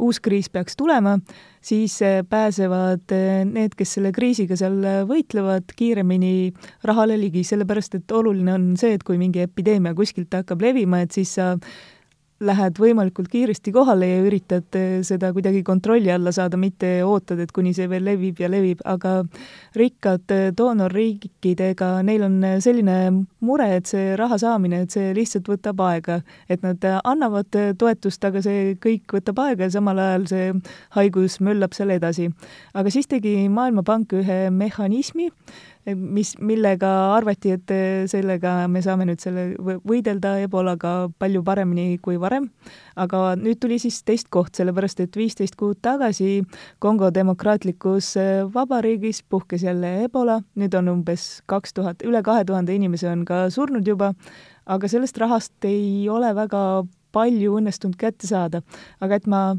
uus 0.00 0.20
kriis 0.20 0.48
peaks 0.50 0.76
tulema, 0.76 1.18
siis 1.62 1.98
eh, 2.02 2.20
pääsevad 2.28 3.12
eh, 3.14 3.44
need, 3.48 3.76
kes 3.78 3.96
selle 3.98 4.12
kriisiga 4.16 4.56
seal 4.58 4.80
võitlevad, 5.08 5.72
kiiremini 5.76 6.50
rahale 6.88 7.18
ligi, 7.20 7.44
sellepärast 7.46 8.00
et 8.00 8.16
oluline 8.16 8.54
on 8.56 8.68
see, 8.80 8.96
et 8.96 9.06
kui 9.06 9.20
mingi 9.20 9.44
epideemia 9.44 9.94
kuskilt 9.96 10.34
hakkab 10.40 10.62
levima, 10.64 11.02
et 11.04 11.16
siis 11.16 11.34
sa 11.38 11.54
lähed 12.40 12.78
võimalikult 12.80 13.28
kiiresti 13.28 13.72
kohale 13.74 14.08
ja 14.08 14.22
üritad 14.24 14.78
eh, 14.80 15.00
seda 15.06 15.32
kuidagi 15.36 15.62
kontrolli 15.66 16.12
alla 16.12 16.32
saada, 16.32 16.60
mitte 16.60 17.00
ootad, 17.04 17.42
et 17.44 17.52
kuni 17.52 17.74
see 17.76 17.90
veel 17.90 18.06
levib 18.08 18.40
ja 18.40 18.48
levib, 18.52 18.80
aga 18.88 19.20
rikkad 19.76 20.56
doonorriikidega, 20.56 21.98
neil 22.08 22.24
on 22.30 22.40
selline 22.64 22.96
mure, 23.40 23.66
et 23.76 23.90
see 23.90 24.14
raha 24.18 24.38
saamine, 24.40 24.82
et 24.84 24.94
see 24.94 25.12
lihtsalt 25.16 25.48
võtab 25.50 25.80
aega. 25.86 26.20
et 26.48 26.62
nad 26.62 26.84
annavad 27.04 27.56
toetust, 27.78 28.24
aga 28.24 28.42
see 28.42 28.76
kõik 28.80 29.16
võtab 29.18 29.40
aega 29.46 29.68
ja 29.68 29.74
samal 29.76 29.98
ajal 29.98 30.26
see 30.30 30.52
haigus 30.96 31.40
möllab 31.40 31.74
seal 31.76 31.90
edasi. 31.90 32.30
aga 32.74 32.90
siis 32.90 33.06
tegi 33.06 33.48
Maailmapank 33.48 34.12
ühe 34.20 34.40
mehhanismi, 34.50 35.30
mis, 35.96 36.34
millega 36.38 36.88
arvati, 37.14 37.54
et 37.56 37.72
sellega 38.10 38.68
me 38.68 38.82
saame 38.84 39.06
nüüd 39.08 39.22
selle 39.22 39.44
võidelda 39.86 40.36
ebolaga 40.44 41.08
palju 41.18 41.42
paremini 41.46 41.98
kui 42.02 42.18
varem, 42.20 42.50
aga 43.00 43.34
nüüd 43.40 43.60
tuli 43.62 43.80
siis 43.82 44.02
teist 44.06 44.28
koht, 44.32 44.54
sellepärast 44.58 45.00
et 45.04 45.16
viisteist 45.16 45.56
kuud 45.60 45.80
tagasi 45.82 46.42
Kongo 46.78 47.10
demokraatlikus 47.14 48.12
vabariigis 48.54 49.22
puhkes 49.28 49.64
jälle 49.64 49.96
ebola, 50.04 50.40
nüüd 50.60 50.76
on 50.78 50.92
umbes 50.96 51.40
kaks 51.50 51.74
tuhat, 51.76 52.04
üle 52.06 52.22
kahe 52.26 52.44
tuhande 52.44 52.76
inimese 52.76 53.08
on 53.10 53.24
aega 53.30 53.50
surnud 53.50 53.86
juba, 53.86 54.14
aga 54.66 54.88
sellest 54.88 55.18
rahast 55.18 55.64
ei 55.68 56.08
ole 56.10 56.32
väga 56.34 56.84
palju 57.14 57.58
õnnestunud 57.58 57.98
kätte 57.98 58.26
saada. 58.26 58.62
aga 59.00 59.14
et 59.16 59.26
ma 59.26 59.56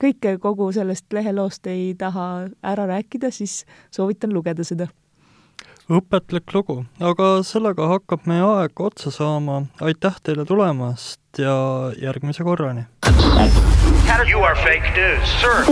kõike 0.00 0.38
kogu 0.38 0.72
sellest 0.72 1.12
leheloost 1.12 1.66
ei 1.66 1.94
taha 1.94 2.48
ära 2.62 2.86
rääkida, 2.86 3.30
siis 3.30 3.64
soovitan 3.90 4.32
lugeda 4.34 4.64
seda. 4.64 4.88
õpetlik 5.88 6.54
lugu, 6.54 6.84
aga 7.00 7.42
sellega 7.42 7.88
hakkab 7.88 8.26
meie 8.26 8.42
aeg 8.42 8.80
otsa 8.80 9.10
saama. 9.10 9.66
aitäh 9.80 10.20
teile 10.22 10.44
tulemast 10.44 11.20
ja 11.38 11.92
järgmise 12.00 12.44
korrani! 12.44 12.86
You 14.24 14.42
are 14.42 14.54
fake 14.54 14.92
news, 14.96 15.28
sir. 15.40 15.64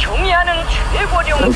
종이하는 0.00 0.52
최고령. 0.92 1.52